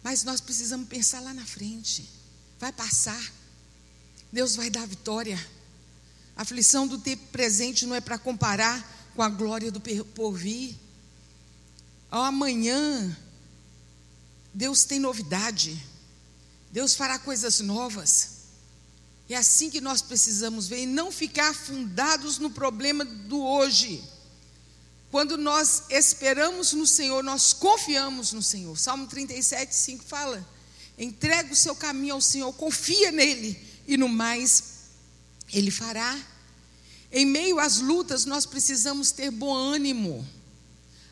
Mas 0.04 0.22
nós 0.22 0.38
precisamos 0.38 0.86
pensar 0.86 1.20
lá 1.20 1.32
na 1.32 1.46
frente. 1.46 2.08
Vai 2.60 2.70
passar. 2.70 3.32
Deus 4.30 4.54
vai 4.54 4.68
dar 4.68 4.86
vitória. 4.86 5.42
A 6.36 6.42
aflição 6.42 6.86
do 6.86 6.98
tempo 6.98 7.26
presente 7.32 7.86
não 7.86 7.96
é 7.96 8.02
para 8.02 8.18
comparar 8.18 9.10
com 9.16 9.22
a 9.22 9.30
glória 9.30 9.72
do 9.72 9.80
porvir. 9.80 10.76
Ao 12.10 12.22
amanhã, 12.22 13.16
Deus 14.52 14.84
tem 14.84 15.00
novidade. 15.00 15.82
Deus 16.70 16.94
fará 16.94 17.18
coisas 17.18 17.60
novas. 17.60 18.34
É 19.26 19.36
assim 19.36 19.70
que 19.70 19.80
nós 19.80 20.02
precisamos 20.02 20.68
ver 20.68 20.82
e 20.82 20.86
não 20.86 21.10
ficar 21.10 21.48
afundados 21.48 22.38
no 22.38 22.50
problema 22.50 23.06
do 23.06 23.42
hoje. 23.42 24.04
Quando 25.14 25.38
nós 25.38 25.84
esperamos 25.90 26.72
no 26.72 26.84
Senhor, 26.84 27.22
nós 27.22 27.52
confiamos 27.52 28.32
no 28.32 28.42
Senhor. 28.42 28.76
Salmo 28.76 29.06
37, 29.06 29.72
5 29.72 30.02
fala: 30.02 30.44
entrega 30.98 31.52
o 31.52 31.56
seu 31.56 31.72
caminho 31.72 32.14
ao 32.14 32.20
Senhor, 32.20 32.52
confia 32.54 33.12
nele, 33.12 33.56
e 33.86 33.96
no 33.96 34.08
mais 34.08 34.64
ele 35.52 35.70
fará. 35.70 36.20
Em 37.12 37.24
meio 37.24 37.60
às 37.60 37.78
lutas, 37.78 38.24
nós 38.24 38.44
precisamos 38.44 39.12
ter 39.12 39.30
bom 39.30 39.54
ânimo. 39.54 40.28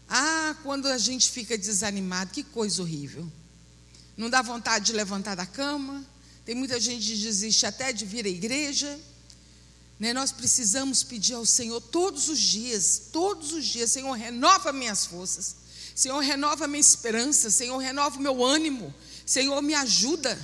Ah, 0.08 0.56
quando 0.64 0.88
a 0.88 0.98
gente 0.98 1.30
fica 1.30 1.56
desanimado, 1.56 2.32
que 2.32 2.42
coisa 2.42 2.82
horrível. 2.82 3.30
Não 4.16 4.28
dá 4.28 4.42
vontade 4.42 4.86
de 4.86 4.94
levantar 4.94 5.36
da 5.36 5.46
cama. 5.46 6.04
Tem 6.44 6.56
muita 6.56 6.80
gente 6.80 7.06
que 7.06 7.18
desiste 7.18 7.66
até 7.66 7.92
de 7.92 8.04
vir 8.04 8.26
à 8.26 8.28
igreja. 8.28 8.98
Né? 10.02 10.12
Nós 10.12 10.32
precisamos 10.32 11.04
pedir 11.04 11.34
ao 11.34 11.46
Senhor 11.46 11.80
todos 11.80 12.28
os 12.28 12.40
dias, 12.40 13.02
todos 13.12 13.52
os 13.52 13.64
dias, 13.64 13.92
Senhor, 13.92 14.10
renova 14.14 14.72
minhas 14.72 15.06
forças. 15.06 15.54
Senhor, 15.94 16.18
renova 16.18 16.66
minha 16.66 16.80
esperança. 16.80 17.52
Senhor, 17.52 17.78
renova 17.78 18.18
o 18.18 18.20
meu 18.20 18.44
ânimo. 18.44 18.92
Senhor, 19.24 19.62
me 19.62 19.74
ajuda. 19.74 20.36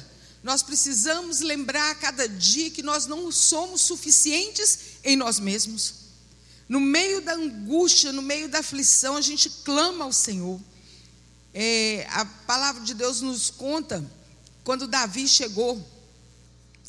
Nós 0.45 0.63
precisamos 0.63 1.41
lembrar 1.41 1.91
a 1.91 1.97
cada 1.97 2.29
dia 2.29 2.71
que 2.71 2.85
nós 2.85 3.07
não 3.07 3.33
somos 3.33 3.81
suficientes 3.81 4.79
em 5.03 5.17
nós 5.17 5.41
mesmos. 5.41 5.95
No 6.69 6.79
meio 6.79 7.21
da 7.21 7.35
angústia, 7.35 8.13
no 8.13 8.23
meio 8.23 8.49
da 8.49 8.61
aflição, 8.61 9.17
a 9.17 9.21
gente 9.21 9.51
clama 9.65 10.05
ao 10.05 10.13
Senhor. 10.13 10.61
É, 11.53 12.07
a 12.11 12.25
palavra 12.25 12.85
de 12.85 12.95
Deus 12.95 13.23
nos 13.23 13.51
conta 13.51 14.09
quando 14.63 14.87
Davi 14.87 15.27
chegou 15.27 15.85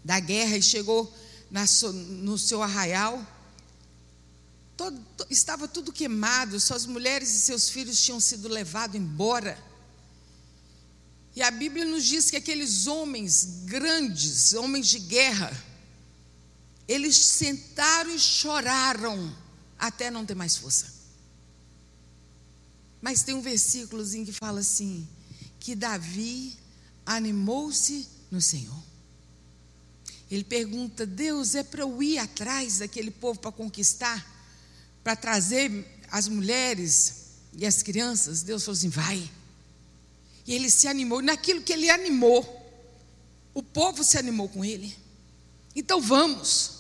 da 0.06 0.20
guerra 0.20 0.58
e 0.58 0.62
chegou 0.62 1.12
na, 1.50 1.66
no 2.22 2.38
seu 2.38 2.62
arraial, 2.62 3.26
todo, 4.78 5.00
estava 5.30 5.68
tudo 5.68 5.92
queimado, 5.92 6.60
suas 6.60 6.86
mulheres 6.86 7.30
e 7.34 7.40
seus 7.42 7.70
filhos 7.70 8.02
tinham 8.02 8.20
sido 8.20 8.48
levados 8.48 8.96
embora. 8.96 9.58
E 11.36 11.42
a 11.42 11.52
Bíblia 11.52 11.86
nos 11.86 12.06
diz 12.06 12.30
que 12.30 12.38
aqueles 12.38 12.88
homens 12.88 13.64
grandes, 13.66 14.54
homens 14.54 14.88
de 14.88 15.00
guerra, 15.00 15.52
eles 16.88 17.16
sentaram 17.16 18.14
e 18.14 18.20
choraram 18.20 19.36
até 19.78 20.10
não 20.10 20.26
ter 20.26 20.36
mais 20.36 20.58
força. 20.58 20.94
Mas 23.02 23.24
tem 23.24 23.36
um 23.36 23.42
versículozinho 23.42 24.26
que 24.26 24.34
fala 24.34 24.60
assim: 24.60 25.08
que 25.60 25.76
Davi 25.76 26.58
animou-se 27.06 28.08
no 28.32 28.42
Senhor. 28.42 28.89
Ele 30.30 30.44
pergunta: 30.44 31.06
Deus, 31.06 31.56
é 31.56 31.64
para 31.64 31.82
eu 31.82 32.02
ir 32.02 32.18
atrás 32.20 32.80
daquele 32.80 33.12
povo 33.12 33.40
para 33.40 33.52
conquistar, 33.52 34.26
para 35.04 35.16
trazer 35.16 35.86
as 36.12 36.28
mulheres 36.28 37.16
e 37.54 37.66
as 37.66 37.82
crianças? 37.82 38.44
Deus 38.44 38.64
falou 38.64 38.78
assim: 38.78 38.90
vai. 38.90 39.30
E 40.46 40.54
ele 40.54 40.70
se 40.70 40.88
animou. 40.88 41.22
Naquilo 41.22 41.62
que 41.62 41.74
ele 41.74 41.90
animou, 41.90 42.44
o 43.54 43.64
povo 43.64 44.04
se 44.04 44.18
animou 44.18 44.50
com 44.50 44.64
ele. 44.64 44.96
Então 45.76 46.02
vamos. 46.02 46.80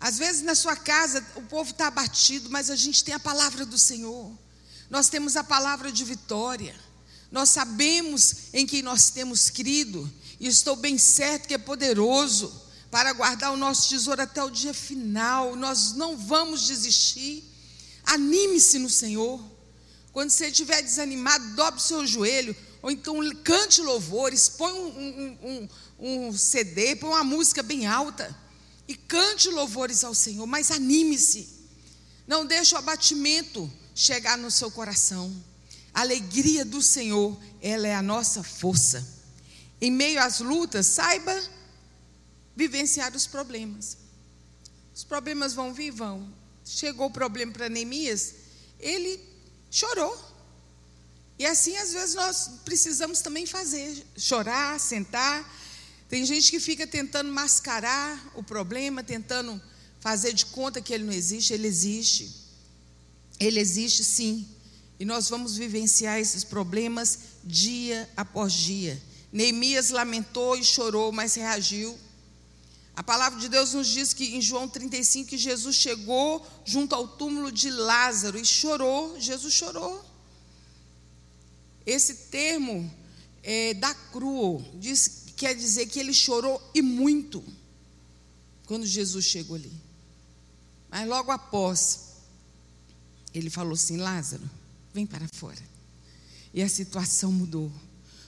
Às 0.00 0.18
vezes 0.18 0.42
na 0.42 0.54
sua 0.54 0.76
casa 0.76 1.24
o 1.34 1.42
povo 1.42 1.70
está 1.70 1.86
abatido, 1.86 2.50
mas 2.50 2.70
a 2.70 2.76
gente 2.76 3.02
tem 3.02 3.14
a 3.14 3.20
palavra 3.20 3.64
do 3.64 3.78
Senhor. 3.78 4.32
Nós 4.90 5.08
temos 5.08 5.36
a 5.36 5.42
palavra 5.42 5.90
de 5.90 6.04
vitória. 6.04 6.74
Nós 7.34 7.50
sabemos 7.50 8.36
em 8.52 8.64
quem 8.64 8.80
nós 8.80 9.10
temos 9.10 9.50
crido. 9.50 10.08
E 10.38 10.46
estou 10.46 10.76
bem 10.76 10.96
certo 10.96 11.48
que 11.48 11.54
é 11.54 11.58
poderoso 11.58 12.62
para 12.92 13.12
guardar 13.12 13.52
o 13.52 13.56
nosso 13.56 13.88
tesouro 13.88 14.22
até 14.22 14.40
o 14.44 14.48
dia 14.48 14.72
final. 14.72 15.56
Nós 15.56 15.94
não 15.94 16.16
vamos 16.16 16.64
desistir. 16.64 17.42
Anime-se 18.04 18.78
no 18.78 18.88
Senhor. 18.88 19.44
Quando 20.12 20.30
você 20.30 20.46
estiver 20.46 20.80
desanimado, 20.80 21.56
dobre 21.56 21.80
o 21.80 21.82
seu 21.82 22.06
joelho. 22.06 22.54
Ou 22.80 22.88
então 22.88 23.18
cante 23.42 23.80
louvores, 23.80 24.48
põe 24.50 24.72
um, 24.72 24.86
um, 24.86 25.68
um, 25.98 26.28
um 26.28 26.38
CD, 26.38 26.94
põe 26.94 27.10
uma 27.10 27.24
música 27.24 27.64
bem 27.64 27.84
alta. 27.84 28.32
E 28.86 28.94
cante 28.94 29.48
louvores 29.48 30.04
ao 30.04 30.14
Senhor, 30.14 30.46
mas 30.46 30.70
anime-se. 30.70 31.48
Não 32.28 32.46
deixe 32.46 32.76
o 32.76 32.78
abatimento 32.78 33.68
chegar 33.92 34.38
no 34.38 34.52
seu 34.52 34.70
coração. 34.70 35.34
A 35.94 36.00
alegria 36.00 36.64
do 36.64 36.82
Senhor, 36.82 37.40
ela 37.62 37.86
é 37.86 37.94
a 37.94 38.02
nossa 38.02 38.42
força. 38.42 39.06
Em 39.80 39.90
meio 39.90 40.20
às 40.20 40.40
lutas, 40.40 40.86
saiba 40.86 41.40
vivenciar 42.56 43.14
os 43.14 43.26
problemas. 43.26 43.96
Os 44.94 45.04
problemas 45.04 45.54
vão 45.54 45.72
vir, 45.72 45.92
vão. 45.92 46.28
Chegou 46.64 47.06
o 47.06 47.10
problema 47.10 47.52
para 47.52 47.68
Neemias, 47.68 48.34
ele 48.80 49.20
chorou. 49.70 50.34
E 51.38 51.46
assim, 51.46 51.76
às 51.76 51.92
vezes, 51.92 52.14
nós 52.14 52.50
precisamos 52.64 53.20
também 53.20 53.46
fazer: 53.46 54.04
chorar, 54.16 54.78
sentar. 54.80 55.52
Tem 56.08 56.24
gente 56.24 56.50
que 56.50 56.60
fica 56.60 56.86
tentando 56.86 57.32
mascarar 57.32 58.32
o 58.34 58.42
problema, 58.42 59.02
tentando 59.02 59.60
fazer 60.00 60.32
de 60.32 60.46
conta 60.46 60.80
que 60.80 60.92
ele 60.92 61.04
não 61.04 61.12
existe. 61.12 61.52
Ele 61.52 61.66
existe. 61.66 62.30
Ele 63.40 63.58
existe 63.58 64.04
sim. 64.04 64.48
E 64.98 65.04
nós 65.04 65.28
vamos 65.28 65.56
vivenciar 65.56 66.18
esses 66.18 66.44
problemas 66.44 67.18
dia 67.42 68.08
após 68.16 68.52
dia. 68.52 69.00
Neemias 69.32 69.90
lamentou 69.90 70.56
e 70.56 70.62
chorou, 70.64 71.10
mas 71.10 71.34
reagiu. 71.34 71.98
A 72.96 73.02
palavra 73.02 73.40
de 73.40 73.48
Deus 73.48 73.74
nos 73.74 73.88
diz 73.88 74.12
que 74.12 74.36
em 74.36 74.40
João 74.40 74.68
35 74.68 75.30
que 75.30 75.36
Jesus 75.36 75.74
chegou 75.74 76.46
junto 76.64 76.94
ao 76.94 77.08
túmulo 77.08 77.50
de 77.50 77.68
Lázaro 77.68 78.38
e 78.38 78.44
chorou. 78.44 79.18
Jesus 79.20 79.52
chorou. 79.52 80.04
Esse 81.84 82.14
termo 82.30 82.88
é, 83.42 83.74
da 83.74 83.92
crua 83.92 84.64
diz, 84.74 85.24
quer 85.36 85.54
dizer 85.54 85.86
que 85.86 85.98
ele 85.98 86.14
chorou 86.14 86.62
e 86.72 86.80
muito 86.80 87.44
quando 88.66 88.86
Jesus 88.86 89.24
chegou 89.24 89.56
ali. 89.56 89.72
Mas 90.88 91.08
logo 91.08 91.32
após, 91.32 92.14
ele 93.34 93.50
falou 93.50 93.72
assim: 93.74 93.96
Lázaro, 93.96 94.48
vem 94.94 95.04
para 95.04 95.28
fora. 95.28 95.60
E 96.54 96.62
a 96.62 96.68
situação 96.68 97.32
mudou. 97.32 97.70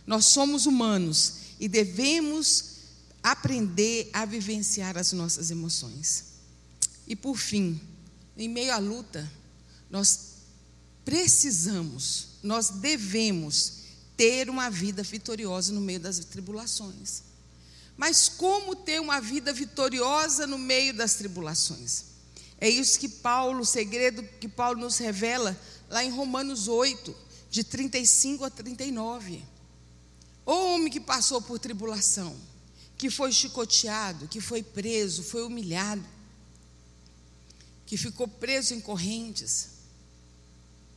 Nós 0.05 0.27
somos 0.27 0.67
humanos 0.67 1.35
e 1.61 1.69
devemos 1.69 2.77
aprender 3.23 4.11
a 4.13 4.25
vivenciar 4.25 4.99
as 4.99 5.13
nossas 5.13 5.51
emoções. 5.51 6.25
E 7.07 7.15
por 7.15 7.37
fim, 7.37 7.81
em 8.37 8.49
meio 8.49 8.73
à 8.73 8.79
luta, 8.79 9.31
nós 9.89 10.35
precisamos, 11.05 12.29
nós 12.43 12.69
devemos 12.71 13.85
ter 14.17 14.51
uma 14.51 14.69
vida 14.69 15.05
vitoriosa 15.05 15.73
no 15.73 15.81
meio 15.81 16.01
das 16.01 16.19
tribulações. 16.19 17.23
Mas 17.97 18.29
como 18.29 18.75
ter 18.75 19.01
uma 19.01 19.21
vida 19.21 19.53
vitoriosa 19.53 20.47
no 20.47 20.59
meio 20.59 20.93
das 20.93 21.15
tribulações? 21.15 22.17
É 22.61 22.69
isso 22.69 22.99
que 22.99 23.09
Paulo, 23.09 23.61
o 23.61 23.67
segredo 23.67 24.23
que 24.41 24.49
Paulo 24.49 24.81
nos 24.81 24.99
revela 24.99 25.59
lá 25.89 26.05
em 26.05 26.11
Romanos 26.11 26.69
8, 26.69 27.15
de 27.51 27.65
35 27.65 28.45
a 28.45 28.51
39. 28.51 29.43
O 30.45 30.53
homem 30.53 30.91
que 30.91 31.01
passou 31.01 31.41
por 31.43 31.59
tribulação, 31.59 32.37
que 32.97 33.11
foi 33.11 33.33
chicoteado, 33.33 34.29
que 34.29 34.41
foi 34.41 34.63
preso, 34.63 35.23
foi 35.23 35.43
humilhado, 35.43 36.05
que 37.85 37.97
ficou 37.97 38.27
preso 38.27 38.75
em 38.75 38.81
correntes, 38.81 39.69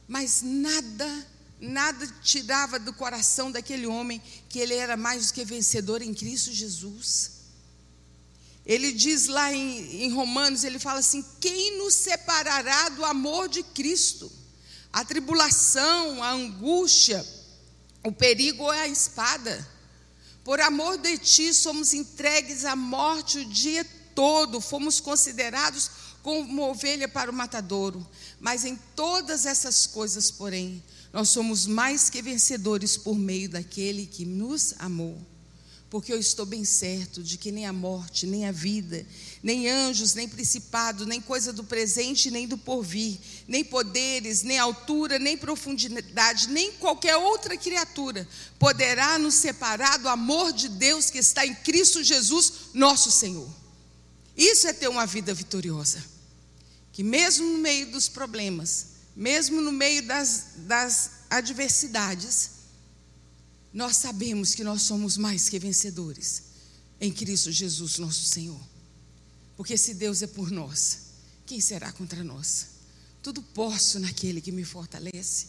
mas 0.08 0.42
nada, 0.42 1.28
nada 1.60 2.08
tirava 2.24 2.80
do 2.80 2.92
coração 2.94 3.52
daquele 3.52 3.86
homem 3.86 4.22
que 4.50 4.60
ele 4.60 4.74
era 4.74 4.98
mais 4.98 5.28
do 5.28 5.34
que 5.34 5.46
vencedor 5.46 6.02
em 6.02 6.14
Cristo 6.14 6.52
Jesus. 6.52 7.40
Ele 8.66 8.92
diz 8.92 9.28
lá 9.28 9.54
em, 9.54 10.04
em, 10.04 10.12
Romanos, 10.12 10.64
ele 10.64 10.80
fala 10.80 11.00
assim: 11.00 11.24
quem 11.40 11.78
nos 11.78 11.94
separará 11.94 12.90
do 12.90 13.06
amor 13.06 13.50
de 13.50 13.64
Cristo? 13.64 14.32
A 14.92 15.06
tribulação, 15.06 16.24
a 16.24 16.32
angústia, 16.32 17.26
o 18.04 18.12
perigo 18.12 18.72
é 18.72 18.82
a 18.82 18.88
espada. 18.88 19.68
Por 20.44 20.60
amor 20.60 20.98
de 20.98 21.18
ti, 21.18 21.54
somos 21.54 21.94
entregues 21.94 22.66
à 22.66 22.76
morte 22.76 23.40
o 23.40 23.46
dia 23.46 23.86
todo, 24.16 24.60
fomos 24.60 25.00
considerados 25.00 25.92
como 26.24 26.70
ovelha 26.70 27.08
para 27.08 27.30
o 27.32 27.34
matadouro. 27.34 28.06
Mas 28.40 28.66
em 28.66 28.76
todas 28.96 29.46
essas 29.46 29.86
coisas, 29.86 30.32
porém, 30.32 30.84
nós 31.14 31.30
somos 31.30 31.66
mais 31.66 32.10
que 32.10 32.22
vencedores 32.22 32.98
por 32.98 33.16
meio 33.16 33.50
daquele 33.50 34.06
que 34.06 34.26
nos 34.26 34.74
amou. 34.80 35.20
Porque 35.90 36.14
eu 36.14 36.20
estou 36.20 36.46
bem 36.46 36.64
certo 36.64 37.24
de 37.24 37.36
que 37.36 37.52
nem 37.52 37.66
a 37.66 37.74
morte, 37.74 38.28
nem 38.28 38.46
a 38.46 38.52
vida, 38.52 39.04
nem 39.42 39.68
anjos, 39.68 40.14
nem 40.14 40.30
principado, 40.30 41.04
nem 41.04 41.20
coisa 41.20 41.52
do 41.52 41.64
presente, 41.64 42.30
nem 42.30 42.48
do 42.48 42.60
porvir, 42.60 43.18
nem 43.48 43.64
poderes, 43.64 44.44
nem 44.44 44.60
altura, 44.60 45.18
nem 45.18 45.36
profundidade, 45.36 46.50
nem 46.50 46.74
qualquer 46.74 47.18
outra 47.18 47.58
criatura 47.58 48.28
poderá 48.60 49.18
nos 49.18 49.34
separar 49.34 49.98
do 49.98 50.08
amor 50.08 50.54
de 50.54 50.70
Deus 50.70 51.10
que 51.10 51.18
está 51.18 51.44
em 51.44 51.56
Cristo 51.56 52.04
Jesus, 52.04 52.54
nosso 52.74 53.10
Senhor. 53.10 53.50
Isso 54.38 54.68
é 54.68 54.74
ter 54.74 54.88
uma 54.88 55.08
vida 55.08 55.34
vitoriosa. 55.34 56.04
Que 56.94 57.04
mesmo 57.04 57.46
no 57.46 57.58
meio 57.58 57.92
dos 57.92 58.08
problemas, 58.08 58.88
mesmo 59.16 59.60
no 59.60 59.72
meio 59.72 60.04
das, 60.04 60.46
das 60.58 61.12
adversidades, 61.30 62.59
nós 63.74 63.98
sabemos 63.98 64.56
que 64.56 64.64
nós 64.64 64.82
somos 64.82 65.18
mais 65.18 65.48
que 65.48 65.60
vencedores 65.60 66.44
em 67.00 67.12
Cristo 67.12 67.52
Jesus, 67.52 67.98
nosso 67.98 68.24
Senhor. 68.26 68.60
Porque 69.56 69.78
se 69.78 69.94
Deus 69.94 70.22
é 70.22 70.28
por 70.28 70.50
nós, 70.50 71.00
quem 71.46 71.62
será 71.62 71.92
contra 71.92 72.24
nós? 72.24 72.68
Tudo 73.22 73.42
posso 73.42 74.00
naquele 74.00 74.42
que 74.42 74.52
me 74.52 74.64
fortalece. 74.64 75.48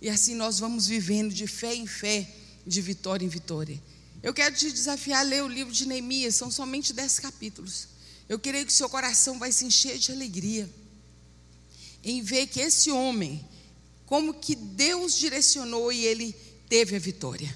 E 0.00 0.08
assim 0.08 0.34
nós 0.34 0.58
vamos 0.58 0.86
vivendo 0.86 1.32
de 1.32 1.46
fé 1.46 1.74
em 1.74 1.86
fé, 1.86 2.28
de 2.66 2.80
vitória 2.80 3.24
em 3.24 3.28
vitória. 3.28 3.80
Eu 4.22 4.32
quero 4.32 4.54
te 4.54 4.70
desafiar 4.70 5.20
a 5.20 5.28
ler 5.28 5.42
o 5.42 5.48
livro 5.48 5.72
de 5.72 5.86
Neemias, 5.86 6.36
são 6.36 6.50
somente 6.50 6.92
dez 6.92 7.18
capítulos. 7.18 7.88
Eu 8.28 8.38
creio 8.38 8.66
que 8.66 8.72
seu 8.72 8.88
coração 8.88 9.38
vai 9.38 9.52
se 9.52 9.64
encher 9.64 9.98
de 9.98 10.10
alegria 10.12 10.68
em 12.04 12.22
ver 12.22 12.46
que 12.46 12.60
esse 12.60 12.90
homem, 12.90 13.44
como 14.06 14.34
que 14.34 14.54
Deus 14.54 15.16
direcionou 15.16 15.92
e 15.92 16.04
ele 16.04 16.34
teve 16.72 16.96
a 16.96 16.98
vitória. 16.98 17.54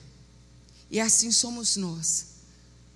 E 0.90 1.00
assim 1.00 1.33
somos 1.33 1.79
nós. 1.79 2.26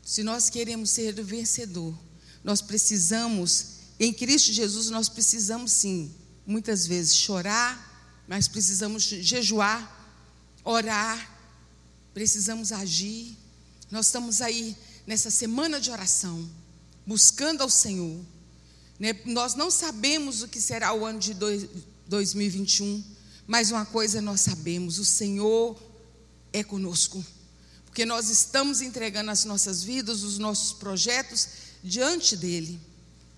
Se 0.03 0.23
nós 0.23 0.51
queremos 0.51 0.91
ser 0.91 1.15
vencedor, 1.15 1.99
nós 2.45 2.61
precisamos, 2.61 3.69
em 3.99 4.13
Cristo 4.13 4.53
Jesus, 4.53 4.91
nós 4.91 5.09
precisamos 5.09 5.73
sim, 5.73 6.15
muitas 6.47 6.87
vezes 6.87 7.15
chorar, 7.17 8.23
mas 8.29 8.47
precisamos 8.49 9.05
jejuar, 9.05 9.81
orar, 10.63 11.41
precisamos 12.13 12.71
agir. 12.71 13.35
Nós 13.91 14.05
estamos 14.05 14.43
aí 14.43 14.77
nessa 15.07 15.31
semana 15.31 15.81
de 15.81 15.91
oração, 15.91 16.47
buscando 17.07 17.63
ao 17.63 17.71
Senhor. 17.71 18.21
Né? 18.99 19.19
Nós 19.25 19.55
não 19.55 19.71
sabemos 19.71 20.43
o 20.43 20.49
que 20.49 20.61
será 20.61 20.93
o 20.93 21.07
ano 21.07 21.19
de 21.19 21.33
2021, 22.07 23.03
mas 23.47 23.71
uma 23.71 23.87
coisa 23.87 24.21
nós 24.21 24.43
sabemos: 24.43 24.99
o 24.99 25.05
Senhor 25.07 25.89
é 26.53 26.63
conosco. 26.63 27.25
Porque 27.87 28.05
nós 28.05 28.31
estamos 28.31 28.81
entregando 28.81 29.31
as 29.31 29.45
nossas 29.45 29.83
vidas, 29.83 30.23
os 30.23 30.39
nossos 30.39 30.73
projetos 30.73 31.49
diante 31.83 32.37
dele. 32.37 32.81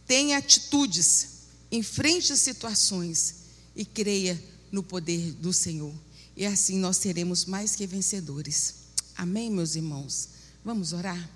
Tenha 0.07 0.39
atitudes, 0.39 1.29
enfrente 1.71 2.37
situações 2.37 3.37
e 3.75 3.85
creia 3.85 4.43
no 4.71 4.83
poder 4.83 5.33
do 5.33 5.53
Senhor. 5.53 5.93
E 6.37 6.45
assim 6.45 6.79
nós 6.79 6.97
seremos 6.97 7.45
mais 7.45 7.75
que 7.75 7.87
vencedores. 7.87 8.75
Amém, 9.17 9.51
meus 9.51 9.75
irmãos? 9.75 10.29
Vamos 10.65 10.93
orar? 10.93 11.31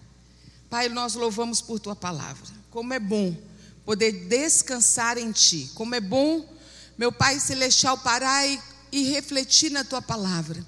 Pai, 0.69 0.89
nós 0.89 1.15
louvamos 1.15 1.61
por 1.61 1.79
tua 1.79 1.97
palavra. 1.97 2.47
Como 2.71 2.93
é 2.93 2.99
bom 2.99 3.37
poder 3.87 4.27
descansar 4.27 5.17
em 5.17 5.31
ti. 5.31 5.71
Como 5.75 5.95
é 5.95 6.01
bom, 6.01 6.45
meu 6.99 7.12
Pai 7.12 7.39
celestial, 7.39 7.97
parar 7.97 8.45
e, 8.47 8.61
e 8.91 9.05
refletir 9.11 9.71
na 9.71 9.85
tua 9.85 10.03
palavra. 10.03 10.67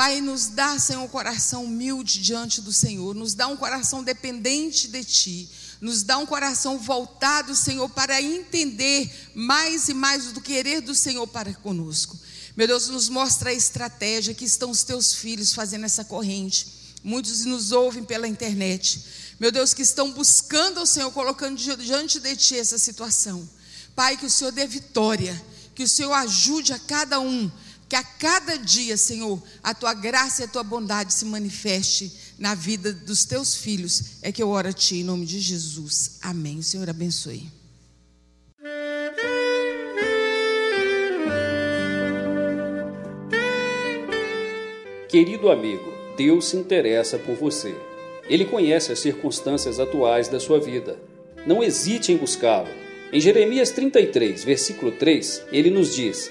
Pai, 0.00 0.22
nos 0.22 0.46
dá, 0.46 0.78
Senhor, 0.78 1.02
um 1.02 1.08
coração 1.08 1.66
humilde 1.66 2.22
diante 2.22 2.62
do 2.62 2.72
Senhor, 2.72 3.14
nos 3.14 3.34
dá 3.34 3.46
um 3.48 3.56
coração 3.58 4.02
dependente 4.02 4.88
de 4.88 5.04
Ti, 5.04 5.50
nos 5.78 6.02
dá 6.02 6.16
um 6.16 6.24
coração 6.24 6.78
voltado, 6.78 7.54
Senhor, 7.54 7.86
para 7.90 8.22
entender 8.22 9.30
mais 9.34 9.90
e 9.90 9.92
mais 9.92 10.32
do 10.32 10.40
querer 10.40 10.80
do 10.80 10.94
Senhor 10.94 11.26
para 11.26 11.52
conosco. 11.52 12.18
Meu 12.56 12.66
Deus, 12.66 12.88
nos 12.88 13.10
mostra 13.10 13.50
a 13.50 13.52
estratégia 13.52 14.32
que 14.32 14.46
estão 14.46 14.70
os 14.70 14.82
Teus 14.82 15.12
filhos 15.12 15.52
fazendo 15.52 15.84
essa 15.84 16.02
corrente. 16.02 16.66
Muitos 17.04 17.44
nos 17.44 17.70
ouvem 17.70 18.02
pela 18.02 18.26
internet. 18.26 19.04
Meu 19.38 19.52
Deus, 19.52 19.74
que 19.74 19.82
estão 19.82 20.12
buscando 20.12 20.80
ao 20.80 20.86
Senhor, 20.86 21.12
colocando 21.12 21.58
diante 21.58 22.18
de 22.18 22.36
Ti 22.36 22.58
essa 22.58 22.78
situação. 22.78 23.46
Pai, 23.94 24.16
que 24.16 24.24
o 24.24 24.30
Senhor 24.30 24.50
dê 24.50 24.66
vitória, 24.66 25.38
que 25.74 25.82
o 25.82 25.88
Senhor 25.88 26.14
ajude 26.14 26.72
a 26.72 26.78
cada 26.78 27.20
um 27.20 27.52
que 27.90 27.96
a 27.96 28.04
cada 28.04 28.56
dia, 28.56 28.96
Senhor, 28.96 29.42
a 29.60 29.74
tua 29.74 29.92
graça 29.92 30.42
e 30.42 30.44
a 30.44 30.48
tua 30.48 30.62
bondade 30.62 31.12
se 31.12 31.24
manifeste 31.24 32.12
na 32.38 32.54
vida 32.54 32.92
dos 32.92 33.24
teus 33.24 33.56
filhos. 33.56 34.22
É 34.22 34.30
que 34.30 34.40
eu 34.40 34.48
oro 34.48 34.68
a 34.68 34.72
ti 34.72 34.98
em 34.98 35.04
nome 35.04 35.26
de 35.26 35.40
Jesus. 35.40 36.18
Amém. 36.22 36.60
O 36.60 36.62
Senhor 36.62 36.88
abençoe. 36.88 37.50
Querido 45.08 45.50
amigo, 45.50 45.92
Deus 46.16 46.44
se 46.44 46.56
interessa 46.56 47.18
por 47.18 47.34
você. 47.34 47.74
Ele 48.28 48.44
conhece 48.44 48.92
as 48.92 49.00
circunstâncias 49.00 49.80
atuais 49.80 50.28
da 50.28 50.38
sua 50.38 50.60
vida. 50.60 50.96
Não 51.44 51.60
hesite 51.60 52.12
em 52.12 52.16
buscá-lo. 52.16 52.68
Em 53.12 53.20
Jeremias 53.20 53.72
33, 53.72 54.44
versículo 54.44 54.92
3, 54.92 55.42
ele 55.50 55.70
nos 55.70 55.92
diz: 55.92 56.30